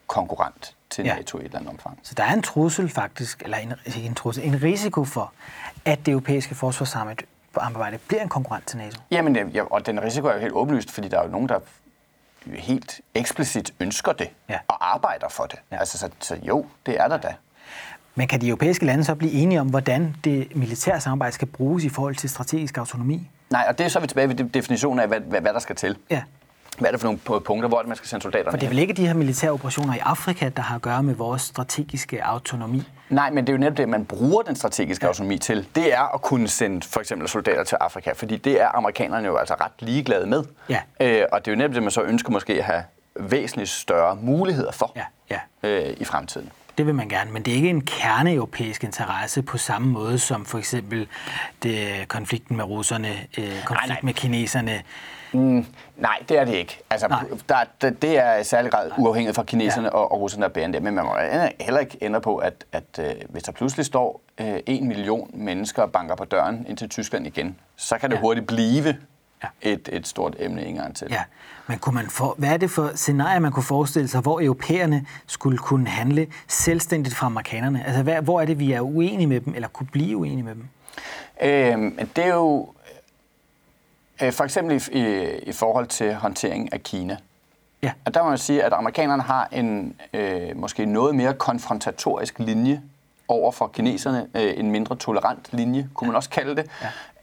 konkurrent 0.07 0.75
til 0.89 1.05
ja. 1.05 1.15
NATO 1.15 1.37
i 1.37 1.41
et 1.41 1.45
eller 1.45 1.59
andet 1.59 1.71
omfang. 1.71 1.99
Så 2.03 2.13
der 2.15 2.23
er 2.23 2.33
en 2.33 2.41
trussel 2.41 2.89
faktisk, 2.89 3.41
eller 3.43 3.57
en, 3.57 3.73
en, 3.95 4.15
trussel, 4.15 4.43
en 4.43 4.63
risiko 4.63 5.03
for, 5.03 5.33
at 5.85 6.05
det 6.05 6.11
europæiske 6.11 6.55
forsvarssamarbejde 6.55 7.97
bliver 8.07 8.21
en 8.21 8.29
konkurrent 8.29 8.67
til 8.67 8.77
NATO? 8.77 9.01
Jamen, 9.11 9.49
ja, 9.49 9.63
og 9.63 9.85
den 9.85 10.03
risiko 10.03 10.27
er 10.27 10.33
jo 10.33 10.39
helt 10.39 10.53
åbenlyst, 10.53 10.91
fordi 10.91 11.07
der 11.07 11.19
er 11.19 11.23
jo 11.23 11.29
nogen, 11.29 11.49
der 11.49 11.59
helt 12.45 13.01
eksplicit 13.15 13.73
ønsker 13.79 14.11
det 14.11 14.29
ja. 14.49 14.59
og 14.67 14.93
arbejder 14.93 15.29
for 15.29 15.45
det. 15.45 15.59
Ja. 15.71 15.77
Altså, 15.77 15.97
så, 15.97 16.09
så 16.19 16.35
jo, 16.43 16.65
det 16.85 16.99
er 16.99 17.07
der 17.07 17.17
da. 17.17 17.35
Men 18.15 18.27
kan 18.27 18.41
de 18.41 18.47
europæiske 18.47 18.85
lande 18.85 19.03
så 19.03 19.15
blive 19.15 19.31
enige 19.31 19.61
om, 19.61 19.67
hvordan 19.67 20.15
det 20.23 20.55
militære 20.55 21.01
samarbejde 21.01 21.33
skal 21.33 21.47
bruges 21.47 21.83
i 21.83 21.89
forhold 21.89 22.15
til 22.15 22.29
strategisk 22.29 22.77
autonomi? 22.77 23.29
Nej, 23.49 23.65
og 23.69 23.77
det 23.77 23.85
er 23.85 23.89
så 23.89 23.99
vi 23.99 24.07
tilbage 24.07 24.27
ved 24.29 24.35
definitionen 24.35 24.99
af, 24.99 25.07
hvad, 25.07 25.19
hvad, 25.19 25.41
hvad 25.41 25.53
der 25.53 25.59
skal 25.59 25.75
til. 25.75 25.97
Ja. 26.09 26.21
hvad 26.79 26.87
er 26.89 26.91
det 26.91 27.01
for 27.01 27.07
nogle 27.07 27.41
punkter, 27.41 27.69
hvor 27.69 27.83
man 27.87 27.95
skal 27.95 28.07
sende 28.07 28.23
soldaterne 28.23 28.51
For 28.51 28.57
det 28.57 28.65
er 28.65 28.69
vel 28.69 28.79
ikke 28.79 28.93
de 28.93 29.07
her 29.07 29.13
militære 29.13 29.51
operationer 29.51 29.95
i 29.95 29.99
Afrika, 29.99 30.49
der 30.49 30.61
har 30.61 30.75
at 30.75 30.81
gøre 30.81 31.03
med 31.03 31.13
vores 31.15 31.41
strategiske 31.41 32.23
autonomi? 32.23 32.83
Nej, 33.09 33.29
men 33.29 33.47
det 33.47 33.49
er 33.49 33.53
jo 33.53 33.59
netop 33.59 33.77
det, 33.77 33.89
man 33.89 34.05
bruger 34.05 34.41
den 34.41 34.55
strategiske 34.55 35.05
ja. 35.05 35.07
autonomi 35.07 35.37
til. 35.37 35.67
Det 35.75 35.93
er 35.93 36.13
at 36.15 36.21
kunne 36.21 36.47
sende 36.47 36.87
for 36.87 36.99
eksempel 36.99 37.27
soldater 37.27 37.63
til 37.63 37.77
Afrika, 37.81 38.11
fordi 38.11 38.37
det 38.37 38.61
er 38.61 38.67
amerikanerne 38.77 39.27
jo 39.27 39.37
altså 39.37 39.53
ret 39.61 39.71
ligeglade 39.79 40.25
med. 40.25 40.43
Ja. 40.69 40.79
Øh, 40.99 41.25
og 41.31 41.45
det 41.45 41.51
er 41.51 41.55
jo 41.55 41.57
netop 41.57 41.73
det, 41.73 41.83
man 41.83 41.91
så 41.91 42.01
ønsker 42.01 42.31
måske 42.31 42.53
at 42.53 42.63
have 42.63 42.83
væsentligt 43.15 43.69
større 43.69 44.15
muligheder 44.15 44.71
for 44.71 44.91
Ja, 44.95 45.03
ja. 45.63 45.69
Øh, 45.69 45.95
i 45.99 46.05
fremtiden. 46.05 46.49
Det 46.81 46.87
vil 46.87 46.95
man 46.95 47.09
gerne, 47.09 47.31
men 47.31 47.43
det 47.43 47.51
er 47.51 47.55
ikke 47.55 47.69
en 47.69 47.81
kerneeuropæisk 47.81 48.83
interesse 48.83 49.41
på 49.41 49.57
samme 49.57 49.87
måde 49.91 50.19
som 50.19 50.45
for 50.45 50.57
eksempel 50.57 51.07
det, 51.63 52.07
konflikten 52.07 52.57
med 52.57 52.65
russerne, 52.65 53.07
øh, 53.37 53.63
konflikten 53.65 53.89
nej. 53.89 53.99
med 54.03 54.13
kineserne. 54.13 54.81
Mm, 55.33 55.65
nej, 55.97 56.17
det 56.29 56.39
er 56.39 56.45
det 56.45 56.53
ikke. 56.53 56.79
Altså, 56.89 57.07
Nej. 57.07 57.23
der, 57.49 57.55
det, 57.81 58.01
det 58.01 58.17
er 58.19 58.35
i 58.35 58.43
særlig 58.43 58.71
grad 58.71 58.91
uafhængigt 58.97 59.35
fra 59.35 59.43
kineserne 59.43 59.87
ja. 59.87 59.93
og, 59.93 60.11
og 60.11 60.21
russerne, 60.21 60.43
der 60.43 60.49
bærer 60.49 60.67
det. 60.67 60.83
Men 60.83 60.95
man 60.95 61.05
må 61.05 61.15
heller 61.59 61.79
ikke 61.79 61.97
ændre 62.01 62.21
på, 62.21 62.37
at, 62.37 62.65
at 62.71 62.99
øh, 62.99 63.05
hvis 63.29 63.43
der 63.43 63.51
pludselig 63.51 63.85
står 63.85 64.21
øh, 64.37 64.59
en 64.65 64.87
million 64.87 65.29
mennesker 65.33 65.81
og 65.81 65.91
banker 65.91 66.15
på 66.15 66.25
døren 66.25 66.65
ind 66.69 66.77
til 66.77 66.89
Tyskland 66.89 67.27
igen, 67.27 67.55
så 67.75 67.97
kan 67.97 68.09
det 68.09 68.15
Ja. 68.15 68.21
hurtigt 68.21 68.47
blive 68.47 68.95
Ja. 69.43 69.71
et, 69.71 69.89
et 69.91 70.07
stort 70.07 70.35
emne 70.39 70.65
en 70.65 70.75
gang 70.75 70.95
til. 70.95 71.07
Ja, 71.11 71.23
men 71.67 71.79
kunne 71.79 71.95
man 71.95 72.09
for, 72.09 72.35
hvad 72.37 72.49
er 72.49 72.57
det 72.57 72.71
for 72.71 72.91
scenarier, 72.95 73.39
man 73.39 73.51
kunne 73.51 73.63
forestille 73.63 74.07
sig, 74.07 74.21
hvor 74.21 74.41
europæerne 74.41 75.05
skulle 75.27 75.57
kunne 75.57 75.87
handle 75.87 76.27
selvstændigt 76.47 77.15
fra 77.15 77.25
amerikanerne? 77.25 77.85
Altså, 77.85 78.03
hvad, 78.03 78.21
hvor 78.21 78.41
er 78.41 78.45
det, 78.45 78.59
vi 78.59 78.71
er 78.71 78.81
uenige 78.81 79.27
med 79.27 79.41
dem, 79.41 79.53
eller 79.55 79.67
kunne 79.67 79.87
blive 79.91 80.17
uenige 80.17 80.43
med 80.43 80.55
dem? 80.55 80.67
Øhm, 81.41 82.07
det 82.15 82.25
er 82.25 82.33
jo 82.33 82.73
øh, 84.21 84.33
for 84.33 84.43
eksempel 84.43 84.75
i, 84.75 84.99
i, 84.99 85.29
i 85.43 85.51
forhold 85.51 85.87
til 85.87 86.13
håndtering 86.15 86.73
af 86.73 86.83
Kina. 86.83 87.17
Ja. 87.83 87.91
Og 88.05 88.13
der 88.13 88.23
må 88.23 88.29
man 88.29 88.37
sige, 88.37 88.63
at 88.63 88.73
amerikanerne 88.73 89.23
har 89.23 89.47
en 89.51 89.95
øh, 90.13 90.57
måske 90.57 90.85
noget 90.85 91.15
mere 91.15 91.33
konfrontatorisk 91.33 92.39
linje 92.39 92.81
over 93.27 93.51
for 93.51 93.67
kineserne, 93.67 94.27
øh, 94.35 94.53
en 94.57 94.71
mindre 94.71 94.95
tolerant 94.95 95.49
linje, 95.51 95.89
kunne 95.93 96.07
man 96.07 96.15
også 96.15 96.29
kalde 96.29 96.55
det, 96.55 96.69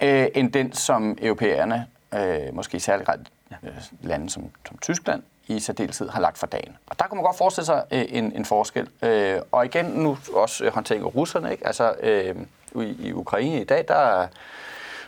ja. 0.00 0.22
øh, 0.22 0.28
end 0.34 0.52
den, 0.52 0.72
som 0.72 1.18
europæerne, 1.22 1.86
øh, 2.14 2.54
måske 2.54 2.76
i 2.76 2.80
særlig 2.80 3.06
grad 3.06 3.18
øh, 3.62 3.70
lande 4.02 4.30
som, 4.30 4.44
som 4.68 4.78
Tyskland, 4.78 5.22
i 5.48 5.60
særdeleshed 5.60 6.08
har 6.08 6.20
lagt 6.20 6.38
for 6.38 6.46
dagen. 6.46 6.76
Og 6.86 6.98
der 6.98 7.04
kunne 7.04 7.16
man 7.16 7.24
godt 7.24 7.36
forestille 7.36 7.66
sig 7.66 7.84
øh, 7.90 8.04
en, 8.08 8.32
en 8.32 8.44
forskel. 8.44 8.88
Øh, 9.02 9.40
og 9.52 9.64
igen 9.64 9.84
nu 9.84 10.18
også 10.34 10.64
øh, 10.64 10.72
håndtering 10.72 11.04
af 11.04 11.14
russerne. 11.14 11.52
Ikke? 11.52 11.66
Altså, 11.66 11.94
øh, 12.00 12.36
i, 12.74 12.96
I 13.08 13.12
Ukraine 13.12 13.60
i 13.60 13.64
dag, 13.64 13.84
der 13.88 13.94
er 13.94 14.26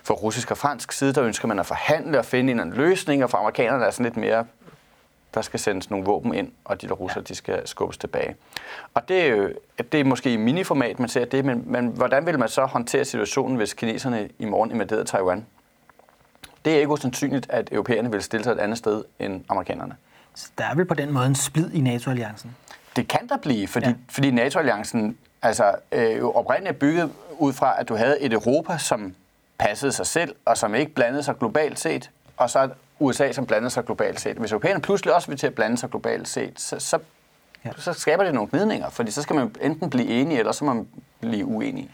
fra 0.03 0.15
russisk 0.15 0.51
og 0.51 0.59
fransk 0.59 0.93
side, 0.93 1.13
der 1.13 1.25
ønsker 1.25 1.49
man 1.49 1.59
at 1.59 1.67
forhandle 1.67 2.19
og 2.19 2.25
finde 2.25 2.53
en 2.53 2.73
løsning, 2.73 3.25
og 3.25 3.31
for 3.31 3.39
amerikanerne 3.39 3.85
er 3.85 3.91
sådan 3.91 4.05
lidt 4.05 4.17
mere, 4.17 4.45
der 5.35 5.43
skal 5.43 5.61
sendes 5.61 5.91
nogle 5.91 6.07
våben 6.07 6.35
ind, 6.35 6.53
og 6.65 6.83
de 6.83 6.89
der 6.89 6.95
russer, 6.95 7.21
ja. 7.21 7.25
de 7.25 7.35
skal 7.35 7.69
skubbes 7.69 7.99
tilbage. 7.99 8.37
Og 8.95 9.09
det 9.09 9.21
er 9.21 9.27
jo 9.27 9.49
det 9.93 10.01
er 10.01 10.05
måske 10.05 10.33
i 10.33 10.37
miniformat, 10.37 10.99
man 10.99 11.09
ser 11.09 11.25
det, 11.25 11.45
men, 11.45 11.63
men 11.67 11.87
hvordan 11.87 12.27
vil 12.27 12.39
man 12.39 12.49
så 12.49 12.65
håndtere 12.65 13.05
situationen, 13.05 13.57
hvis 13.57 13.75
kineserne 13.75 14.29
i 14.39 14.45
morgen 14.45 14.71
invaderede 14.71 15.05
Taiwan? 15.05 15.47
Det 16.65 16.73
er 16.75 16.77
ikke 16.79 16.89
usandsynligt, 16.91 17.47
at 17.51 17.69
europæerne 17.73 18.11
vil 18.11 18.23
stille 18.23 18.45
sig 18.45 18.53
et 18.53 18.59
andet 18.59 18.79
sted 18.79 19.05
end 19.19 19.45
amerikanerne. 19.49 19.97
Så 20.35 20.49
der 20.59 20.65
er 20.65 20.75
vel 20.75 20.85
på 20.85 20.95
den 20.95 21.13
måde 21.13 21.27
en 21.27 21.35
splid 21.35 21.71
i 21.73 21.81
NATO-alliancen? 21.81 22.57
Det 22.97 23.09
kan 23.09 23.29
der 23.29 23.37
blive, 23.37 23.69
fordi, 23.69 23.87
Ja. 23.87 23.95
fordi 24.09 24.31
NATO-alliancen 24.31 25.19
altså, 25.43 25.75
øh, 25.93 26.25
oprindeligt 26.25 26.75
er 26.75 26.79
bygget 26.79 27.11
ud 27.39 27.53
fra, 27.53 27.81
at 27.81 27.89
du 27.89 27.95
havde 27.97 28.21
et 28.21 28.33
Europa, 28.33 28.79
som 28.79 29.15
passede 29.59 29.93
sig 29.93 30.07
selv, 30.07 30.35
og 30.45 30.57
som 30.57 30.75
ikke 30.75 30.95
blandede 30.95 31.23
sig 31.23 31.39
globalt 31.39 31.79
set, 31.79 32.11
og 32.37 32.51
så 32.51 32.63
et 32.65 32.71
USA, 32.99 33.33
som 33.33 33.47
blandede 33.47 33.71
sig 33.71 33.85
globalt 33.85 34.21
set. 34.21 34.37
Hvis 34.37 34.53
europæerne 34.53 34.81
pludselig 34.81 35.15
også 35.15 35.29
vil 35.29 35.39
til 35.39 35.47
at 35.47 35.55
blande 35.55 35.79
sig 35.79 35.91
globalt 35.91 36.29
set, 36.29 36.61
så, 36.61 36.79
så, 36.79 36.99
ja. 37.65 37.71
så 37.77 37.93
skaber 37.93 38.25
det 38.25 38.35
nogle 38.35 38.51
gnidninger, 38.51 38.91
fordi 38.91 39.11
så 39.11 39.23
skal 39.23 39.37
man 39.37 39.55
enten 39.61 39.91
blive 39.91 40.07
enige, 40.09 40.39
eller 40.39 40.53
så 40.53 40.65
må 40.65 40.73
man 40.73 40.89
blive 41.21 41.47
uenige. 41.47 41.91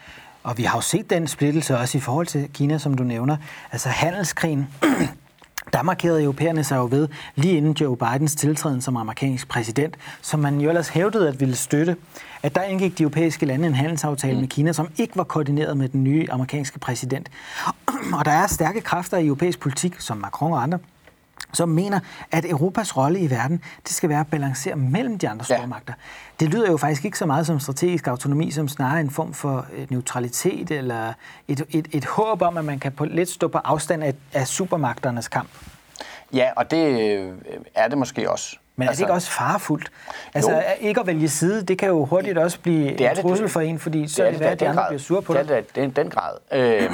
Og 0.47 0.59
vi 0.59 0.63
har 0.63 0.79
jo 0.79 0.81
set 0.81 1.11
den 1.11 1.27
splittelse 1.27 1.79
også 1.79 1.99
i 1.99 2.01
forhold 2.01 2.27
til 2.27 2.49
Kina, 2.55 2.79
som 2.79 2.95
du 2.95 3.05
nævner. 3.05 3.37
Altså 3.73 3.89
handelskrigen, 3.89 4.69
der 5.73 5.83
markerede 5.83 6.23
europæerne 6.23 6.65
sig 6.65 6.77
jo 6.77 6.89
ved, 6.91 7.09
lige 7.35 7.57
inden 7.57 7.73
Joe 7.73 7.97
Bidens 7.97 8.35
tiltræden 8.35 8.81
som 8.81 8.97
amerikansk 8.97 9.49
præsident, 9.49 9.97
som 10.23 10.41
man 10.41 10.61
jo 10.61 10.69
ellers 10.69 10.89
hævdede 10.89 11.29
at 11.29 11.41
ville 11.41 11.57
støtte, 11.57 11.97
at 12.43 12.55
der 12.55 12.63
indgik 12.63 12.99
de 12.99 13.03
europæiske 13.03 13.47
lande 13.47 13.67
en 13.67 13.75
handelsaftale 13.75 14.35
mm. 14.35 14.41
med 14.41 14.49
Kina, 14.49 14.73
som 14.73 14.89
ikke 14.99 15.17
var 15.17 15.25
koordineret 15.25 15.77
med 15.77 15.89
den 15.89 16.05
nye 16.05 16.27
amerikanske 16.31 16.79
præsident. 16.79 17.31
Og 18.19 18.25
der 18.25 18.33
er 18.33 18.47
stærke 18.47 18.81
kræfter 18.81 19.19
i 19.19 19.27
europæisk 19.27 19.61
politik, 19.61 20.01
som 20.01 20.17
Macron 20.17 20.53
og 20.53 20.63
andre, 20.63 20.79
som 21.53 21.69
mener, 21.69 22.01
at 22.33 22.45
Europas 22.45 22.97
rolle 22.97 23.19
i 23.21 23.31
verden, 23.31 23.63
det 23.85 23.93
skal 23.95 24.09
være 24.09 24.21
at 24.21 24.27
balancere 24.27 24.77
mellem 24.77 25.19
de 25.19 25.29
andre 25.29 25.47
Ja. 25.51 25.57
stormagter. 25.57 25.93
Det 26.41 26.49
lyder 26.49 26.71
jo 26.71 26.77
faktisk 26.77 27.05
ikke 27.05 27.19
så 27.19 27.27
meget 27.27 27.47
som 27.47 27.61
strategisk 27.61 28.07
autonomi, 28.07 28.51
som 28.51 28.69
snarere 28.69 29.01
en 29.01 29.11
form 29.11 29.33
for 29.35 29.67
øh, 29.77 29.87
neutralitet 29.91 30.71
eller 30.71 31.13
et, 31.49 31.63
et, 31.71 31.89
et 31.93 32.05
håb 32.05 32.43
om, 32.43 32.57
at 32.57 32.65
man 32.65 32.79
kan 32.79 32.93
på, 32.93 33.05
lidt 33.05 33.29
stå 33.31 33.49
på 33.49 33.59
afstand 33.59 34.05
af, 34.05 34.15
af 34.33 34.47
supermagternes 34.47 35.29
kamp. 35.29 35.49
Ja, 36.33 36.49
og 36.57 36.71
det 36.71 37.01
øh, 37.19 37.33
er 37.75 37.89
det 37.89 37.99
måske 37.99 38.31
også. 38.31 38.57
Men 38.79 38.89
er 38.89 38.93
det 38.93 39.01
ikke 39.01 39.13
også 39.13 39.31
farefuldt? 39.31 39.91
Altså 40.35 40.51
Jo. 40.51 40.57
at 40.57 40.75
ikke 40.81 41.01
at 41.01 41.07
vælge 41.07 41.29
side, 41.29 41.63
det 41.63 41.79
kan 41.79 41.89
jo 41.89 42.05
hurtigt 42.05 42.39
også 42.39 42.61
blive 42.61 42.89
Det 42.91 43.01
er 43.01 43.11
en 43.11 43.17
det. 43.17 43.23
trussel 43.25 43.49
for 43.49 43.61
en, 43.61 43.79
fordi 43.79 44.09
så 44.09 44.25
er 44.25 44.31
det, 44.31 44.41
da 44.41 44.45
det 44.45 44.51
i 44.51 44.53
at 44.53 44.61
de 44.61 44.69
andre 44.69 44.83
grad. 44.83 44.91
bliver 44.91 45.01
sure 45.01 45.23
på 45.23 45.35
det. 45.35 45.51
Er 45.51 45.61
det, 45.75 45.87
i 45.87 45.91
den 45.91 46.11
grad. 46.11 46.33
Øh, 46.53 46.91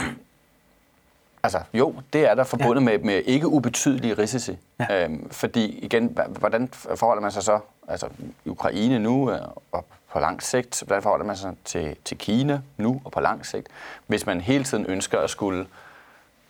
altså, 1.42 1.60
jo, 1.74 1.94
det 2.12 2.30
er 2.30 2.34
der 2.34 2.44
forbundet 2.44 2.82
ja. 2.82 2.84
med, 2.84 2.98
med 2.98 3.22
ikke 3.24 3.48
ubetydelige 3.48 4.14
risici. 4.14 4.58
Ja. 4.80 5.04
Øhm, 5.04 5.30
fordi 5.30 5.78
igen, 5.78 6.18
hvordan 6.38 6.68
forholder 6.96 7.22
man 7.22 7.30
sig 7.30 7.42
så 7.42 7.60
altså, 7.88 8.08
i 8.44 8.48
Ukraine 8.48 8.98
nu 8.98 9.30
øh, 9.30 9.40
og 9.72 9.86
på 10.12 10.18
lang 10.18 10.42
sigt? 10.42 10.82
Hvordan 10.86 11.02
forholder 11.02 11.26
man 11.26 11.36
sig 11.36 11.54
til, 11.64 11.96
til 12.04 12.18
Kina 12.18 12.60
nu 12.76 13.00
og 13.04 13.12
på 13.12 13.20
lang 13.20 13.46
sigt, 13.46 13.68
hvis 14.06 14.26
man 14.26 14.40
hele 14.40 14.64
tiden 14.64 14.86
ønsker 14.88 15.18
at 15.18 15.30
skulle 15.30 15.66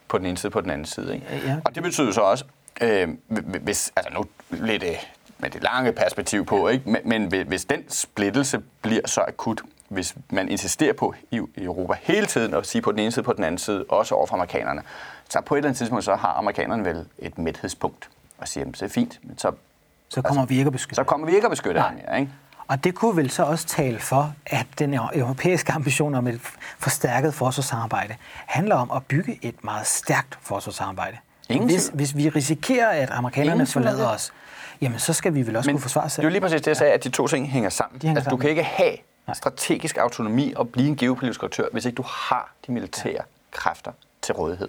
på 0.09 0.18
den 0.18 0.26
ene 0.26 0.37
side 0.37 0.50
på 0.50 0.61
den 0.61 0.70
anden 0.70 0.87
side? 0.87 1.14
Ikke? 1.14 1.26
Ja. 1.46 1.57
Og 1.64 1.74
det 1.74 1.83
betyder 1.83 2.12
så 2.12 2.20
også, 2.20 2.44
øh, 2.81 3.09
hvis, 3.62 3.92
altså 3.96 4.12
nu 4.14 4.24
lidt 4.50 4.83
øh, 4.83 4.96
med 5.38 5.50
det 5.50 5.62
lange 5.62 5.92
perspektiv 5.92 6.46
på, 6.46 6.68
ikke? 6.68 6.90
Men, 6.90 7.00
men 7.05 7.46
hvis 7.46 7.64
den 7.64 7.90
splittelse 7.90 8.62
bliver 8.83 9.07
så 9.07 9.20
akut, 9.20 9.62
hvis 9.92 10.14
man 10.31 10.48
insisterer 10.48 10.92
på 10.92 11.14
i 11.31 11.40
Europa 11.57 11.92
hele 12.02 12.26
tiden 12.26 12.55
at 12.55 12.66
sige 12.66 12.83
på 12.83 12.92
den 12.92 12.98
ene 12.98 13.12
side 13.12 13.22
på 13.22 13.33
den 13.33 13.44
anden 13.44 13.59
side, 13.59 13.85
også 13.88 14.14
over 14.14 14.26
for 14.26 14.35
amerikanerne, 14.35 14.83
så 15.28 15.40
på 15.40 15.55
et 15.55 15.59
eller 15.59 15.68
andet 15.68 15.78
tidspunkt, 15.78 16.05
så 16.05 16.14
har 16.14 16.28
amerikanerne 16.28 16.85
vel 16.85 17.07
et 17.18 17.38
mæthedspunkt 17.38 18.09
og 18.38 18.48
siger, 18.48 18.66
at 18.66 18.72
det 18.74 18.83
er 18.83 18.88
fint, 18.88 19.18
men 19.22 19.38
så, 19.38 19.52
Så 20.09 20.22
kommer 20.22 20.46
vi 20.46 20.59
ikke 20.59 20.66
at 20.68 20.72
beskytte. 20.72 20.94
så 20.94 21.05
kommer 21.05 21.26
vi 21.26 21.35
ikke 21.35 21.44
at 21.46 21.50
beskytte 21.50 21.81
ham 21.81 21.94
mere. 22.09 22.20
Ikke? 22.20 22.33
Og 22.68 22.85
det 22.85 22.94
kunne 22.94 23.16
vel 23.16 23.31
så 23.31 23.42
også 23.44 23.66
tale 23.66 23.98
for, 23.98 24.35
at 24.46 24.66
den 24.78 24.94
europæiske 24.94 25.72
ambition 25.72 26.14
om 26.14 26.26
et 26.26 26.40
forstærket 26.78 27.35
forsvarssamarbejde 27.35 28.14
handler 28.46 28.76
om 28.76 28.90
at 28.90 29.02
bygge 29.07 29.38
et 29.42 29.64
meget 29.64 29.87
stærkt 29.87 30.38
forsvarssamarbejde. 30.42 31.16
Ingen 31.48 31.68
Hvis, 31.70 31.90
hvis 31.94 32.16
vi 32.16 32.28
risikerer, 32.28 32.88
at 32.88 33.11
amerikanerne 33.11 33.52
Ingen 33.55 33.66
forlader 33.66 33.96
det. 34.07 34.14
os, 34.14 34.33
jamen 34.81 34.98
så 34.98 35.12
skal 35.12 35.35
vi 35.35 35.46
vel 35.46 35.57
også 35.57 35.68
Men 35.68 35.74
kunne 35.76 35.83
forsvare 35.83 36.05
os 36.05 36.11
det 36.12 36.14
selv. 36.16 36.24
er 36.24 36.28
jo 36.28 36.33
lige 36.33 36.40
præcis 36.40 36.61
det, 36.61 36.66
jeg 36.66 36.76
sagde, 36.76 36.92
at 36.92 37.05
de 37.05 37.09
to 37.09 37.26
ting 37.26 37.48
hænger 37.50 37.70
sammen. 37.70 38.00
De 38.00 38.07
hænger 38.07 38.18
altså, 38.20 38.31
du 38.31 38.35
sammen. 38.35 38.40
kan 38.40 38.50
ikke 38.50 38.62
have 38.62 38.96
Nej. 39.26 39.35
strategisk 39.35 39.96
autonomi 39.96 40.52
og 40.56 40.68
blive 40.68 40.88
en 40.88 40.96
geopolitisk 40.96 41.42
aktør, 41.42 41.64
hvis 41.72 41.85
ikke 41.85 41.96
du 41.96 42.04
har 42.06 42.52
de 42.66 42.72
militære 42.72 43.12
ja. 43.12 43.20
kræfter 43.50 43.92
til 44.22 44.35
rådighed. 44.35 44.68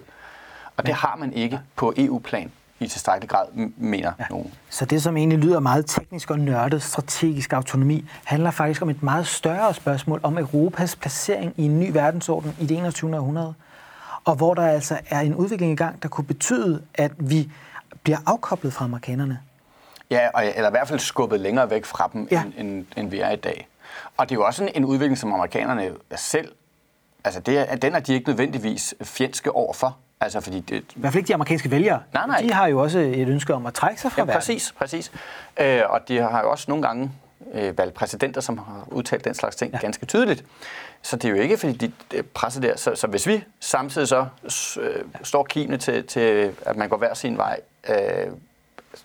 Og 0.76 0.86
det 0.86 0.94
har 0.94 1.16
man 1.16 1.32
ikke 1.32 1.60
på 1.76 1.92
EU-plan 1.96 2.52
i 2.80 2.86
tilstrækkelig 2.88 3.30
grad, 3.30 3.46
mener 3.76 4.12
ja. 4.18 4.24
nogen. 4.30 4.54
Så 4.70 4.84
det, 4.84 5.02
som 5.02 5.16
egentlig 5.16 5.38
lyder 5.38 5.60
meget 5.60 5.86
teknisk 5.86 6.30
og 6.30 6.38
nørdet, 6.38 6.82
strategisk 6.82 7.52
autonomi, 7.52 8.04
handler 8.24 8.50
faktisk 8.50 8.82
om 8.82 8.90
et 8.90 9.02
meget 9.02 9.26
større 9.26 9.74
spørgsmål 9.74 10.20
om 10.22 10.38
Europas 10.38 10.96
placering 10.96 11.54
i 11.56 11.64
en 11.64 11.80
ny 11.80 11.90
verdensorden 11.92 12.56
i 12.60 12.66
det 12.66 12.78
21. 12.78 13.16
århundrede. 13.16 13.54
Og 14.24 14.34
hvor 14.34 14.54
der 14.54 14.66
altså 14.66 14.98
er 15.10 15.20
en 15.20 15.34
udvikling 15.34 15.72
i 15.72 15.76
gang, 15.76 16.02
der 16.02 16.08
kunne 16.08 16.24
betyde, 16.24 16.82
at 16.94 17.12
vi 17.18 17.50
bliver 18.02 18.18
afkoblet 18.26 18.72
fra 18.72 18.84
amerikanerne. 18.84 19.38
Ja, 20.10 20.28
og, 20.34 20.46
eller 20.46 20.68
i 20.68 20.70
hvert 20.70 20.88
fald 20.88 21.00
skubbet 21.00 21.40
længere 21.40 21.70
væk 21.70 21.84
fra 21.84 22.10
dem, 22.12 22.28
Ja. 22.30 22.36
ja. 22.36 22.60
end, 22.60 22.70
end, 22.70 22.86
end 22.96 23.10
vi 23.10 23.20
er 23.20 23.30
i 23.30 23.36
dag. 23.36 23.68
Og 24.16 24.28
det 24.28 24.34
er 24.34 24.38
jo 24.38 24.44
også 24.44 24.70
en, 24.74 24.84
udvikling, 24.84 25.18
som 25.18 25.32
amerikanerne 25.32 25.90
selv, 26.16 26.52
altså 27.24 27.40
det, 27.40 27.58
er- 27.58 27.76
den 27.76 27.94
er 27.94 28.00
de 28.00 28.14
ikke 28.14 28.28
nødvendigvis 28.28 28.94
fjendske 29.02 29.52
overfor. 29.52 29.96
Altså 30.20 30.40
fordi 30.40 30.60
det, 30.60 30.76
I 30.76 30.84
hvert 31.00 31.12
fald 31.12 31.18
ikke 31.20 31.28
de 31.28 31.34
amerikanske 31.34 31.70
vælgere. 31.70 32.02
Nej, 32.14 32.26
nej. 32.26 32.40
De 32.40 32.52
har 32.52 32.66
jo 32.66 32.82
også 32.82 32.98
et 32.98 33.28
ønske 33.28 33.54
om 33.54 33.66
at 33.66 33.74
trække 33.74 34.00
sig 34.00 34.12
fra 34.12 34.20
Ja, 34.20 34.24
verden. 34.24 34.38
præcis, 34.38 34.72
præcis. 34.78 35.12
Øh, 35.60 35.80
og 35.88 36.00
de 36.08 36.16
har 36.18 36.40
jo 36.42 36.50
også 36.50 36.64
nogle 36.68 36.82
gange 36.86 37.10
øh, 37.52 37.78
valgt 37.78 37.94
præsidenter, 37.94 38.40
som 38.40 38.58
har 38.58 38.84
udtalt 38.90 39.24
den 39.24 39.34
slags 39.34 39.56
ting 39.56 39.72
ja. 39.72 39.78
ganske 39.78 40.06
tydeligt. 40.06 40.44
Så 41.02 41.16
det 41.16 41.24
er 41.24 41.28
jo 41.28 41.36
ikke, 41.42 41.56
fordi 41.56 41.72
de 41.72 41.92
de 42.12 42.18
er 42.18 42.22
presset 42.34 42.62
der. 42.62 42.76
Så, 42.76 42.94
så 42.94 43.06
hvis 43.06 43.26
vi 43.26 43.44
samtidig 43.60 44.08
så 44.08 44.26
øh, 44.80 45.04
står 45.22 45.44
kimene 45.44 45.76
til, 45.76 46.06
til, 46.06 46.54
at 46.66 46.76
man 46.76 46.88
går 46.88 46.96
hver 46.96 47.14
sin 47.14 47.36
vej, 47.36 47.60
øh, 47.88 47.96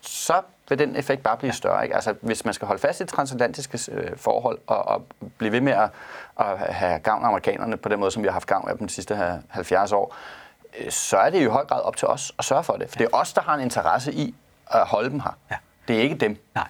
så 0.01 0.41
vil 0.69 0.79
den 0.79 0.95
effekt 0.95 1.23
bare 1.23 1.37
blive 1.37 1.53
større. 1.53 1.83
Ikke? 1.83 1.95
Altså, 1.95 2.15
hvis 2.21 2.45
man 2.45 2.53
skal 2.53 2.67
holde 2.67 2.81
fast 2.81 3.01
i 3.01 3.05
transatlantiske 3.05 3.79
øh, 3.91 4.17
forhold 4.17 4.57
og, 4.67 4.87
og 4.87 5.05
blive 5.37 5.51
ved 5.51 5.61
med 5.61 5.73
at, 5.73 5.89
at 6.39 6.73
have 6.73 6.99
gavn 6.99 7.23
af 7.23 7.27
amerikanerne 7.27 7.77
på 7.77 7.89
den 7.89 7.99
måde, 7.99 8.11
som 8.11 8.23
vi 8.23 8.27
har 8.27 8.33
haft 8.33 8.47
gavn 8.47 8.69
af 8.69 8.77
dem 8.77 8.87
de 8.87 8.93
sidste 8.93 9.15
her 9.15 9.39
70 9.49 9.91
år, 9.91 10.15
øh, 10.79 10.91
så 10.91 11.17
er 11.17 11.29
det 11.29 11.41
i 11.41 11.45
høj 11.45 11.65
grad 11.65 11.81
op 11.81 11.97
til 11.97 12.07
os 12.07 12.31
at 12.39 12.45
sørge 12.45 12.63
for 12.63 12.73
det. 12.73 12.89
For 12.89 12.97
det 12.97 13.05
er 13.05 13.17
os, 13.17 13.33
der 13.33 13.41
har 13.41 13.55
en 13.55 13.61
interesse 13.61 14.13
i 14.13 14.35
at 14.67 14.87
holde 14.87 15.09
dem 15.09 15.19
her. 15.19 15.37
Ja. 15.51 15.55
Det 15.87 15.97
er 15.97 16.01
ikke 16.01 16.15
dem. 16.15 16.37
Nej. 16.55 16.67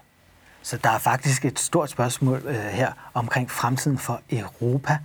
Så 0.62 0.78
der 0.78 0.90
er 0.90 0.98
faktisk 0.98 1.46
et 1.46 1.60
stort 1.60 1.90
spørgsmål 1.90 2.42
øh, 2.46 2.56
her 2.56 2.92
omkring 3.14 3.52
fremtiden 3.52 3.98
for 3.98 4.22
Europa, 4.32 4.98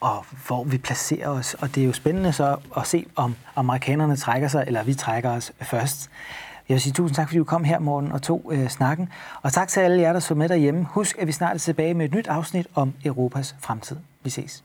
og 0.00 0.24
hvor 0.46 0.64
vi 0.64 0.78
placerer 0.78 1.28
os. 1.28 1.54
Og 1.54 1.74
det 1.74 1.82
er 1.82 1.86
jo 1.86 1.92
spændende 1.92 2.32
så 2.32 2.56
at 2.76 2.86
se, 2.86 3.06
om 3.16 3.36
amerikanerne 3.56 4.16
trækker 4.16 4.48
sig, 4.48 4.64
eller 4.66 4.82
vi 4.82 4.94
trækker 4.94 5.30
os 5.30 5.52
først. 5.60 6.10
Jeg 6.68 6.74
vil 6.74 6.80
sige 6.80 6.92
tusind 6.92 7.16
tak, 7.16 7.28
fordi 7.28 7.38
du 7.38 7.44
kom 7.44 7.64
her, 7.64 7.78
morgen 7.78 8.12
og 8.12 8.22
tog 8.22 8.50
øh, 8.52 8.68
snakken. 8.68 9.08
Og 9.42 9.52
tak 9.52 9.68
til 9.68 9.80
alle 9.80 10.00
jer, 10.00 10.12
der 10.12 10.20
så 10.20 10.34
med 10.34 10.48
derhjemme. 10.48 10.86
Husk, 10.90 11.18
at 11.18 11.26
vi 11.26 11.32
snart 11.32 11.54
er 11.54 11.58
tilbage 11.58 11.94
med 11.94 12.04
et 12.06 12.14
nyt 12.14 12.26
afsnit 12.26 12.66
om 12.74 12.92
Europas 13.04 13.54
fremtid. 13.60 13.96
Vi 14.22 14.30
ses. 14.30 14.64